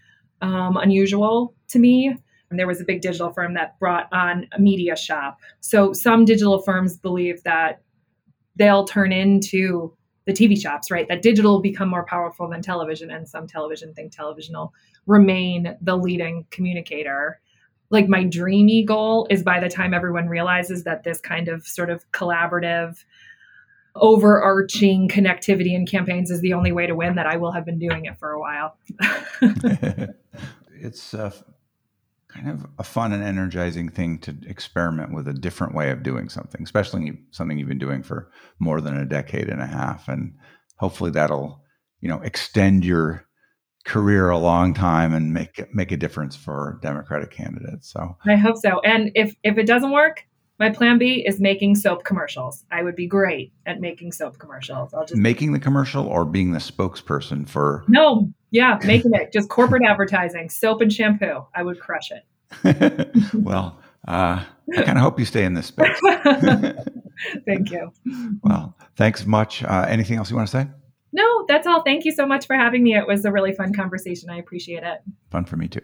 [0.43, 2.17] um, unusual to me.
[2.51, 5.39] And there was a big digital firm that brought on a media shop.
[5.61, 7.83] So some digital firms believe that
[8.57, 9.97] they'll turn into
[10.27, 11.07] the TV shops, right?
[11.09, 14.75] That digital will become more powerful than television, and some television think television will
[15.07, 17.41] remain the leading communicator.
[17.91, 21.91] Like my dreamy goal is by the time everyone realizes that this kind of sort
[21.91, 23.05] of collaborative,
[23.95, 27.79] overarching connectivity in campaigns is the only way to win, that I will have been
[27.79, 28.77] doing it for a while.
[30.73, 31.31] it's uh,
[32.37, 36.29] kind of a fun and energizing thing to experiment with a different way of doing
[36.29, 40.09] something, especially something you've been doing for more than a decade and a half.
[40.09, 40.35] And
[40.77, 41.63] hopefully that'll,
[42.01, 43.25] you know, extend your
[43.85, 47.91] career a long time and make make a difference for Democratic candidates.
[47.91, 48.81] So I hope so.
[48.81, 50.25] And if if it doesn't work,
[50.59, 52.65] my plan B is making soap commercials.
[52.71, 54.93] I would be great at making soap commercials.
[54.93, 59.49] I'll just making the commercial or being the spokesperson for No, yeah, making it just
[59.49, 61.47] corporate advertising, soap and shampoo.
[61.55, 62.25] I would crush it.
[63.35, 64.45] well, uh,
[64.77, 65.99] I kind of hope you stay in this space.
[67.47, 67.93] Thank you.
[68.43, 69.65] Well, thanks much.
[69.65, 70.69] Uh, anything else you want to say?
[71.13, 71.83] No, that's all.
[71.83, 72.95] Thank you so much for having me.
[72.97, 74.29] It was a really fun conversation.
[74.29, 75.01] I appreciate it.
[75.31, 75.81] Fun for me too.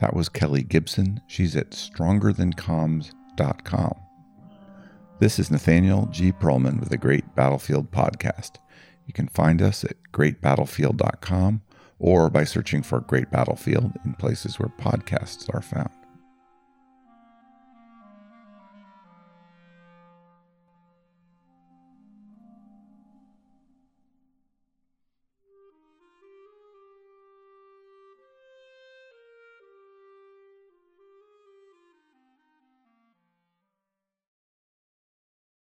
[0.00, 1.22] That was Kelly Gibson.
[1.26, 4.05] She's at strongerthancomms.com.
[5.18, 6.30] This is Nathaniel G.
[6.30, 8.58] Pearlman with the Great Battlefield Podcast.
[9.06, 11.62] You can find us at greatbattlefield.com
[11.98, 15.95] or by searching for Great Battlefield in places where podcasts are found.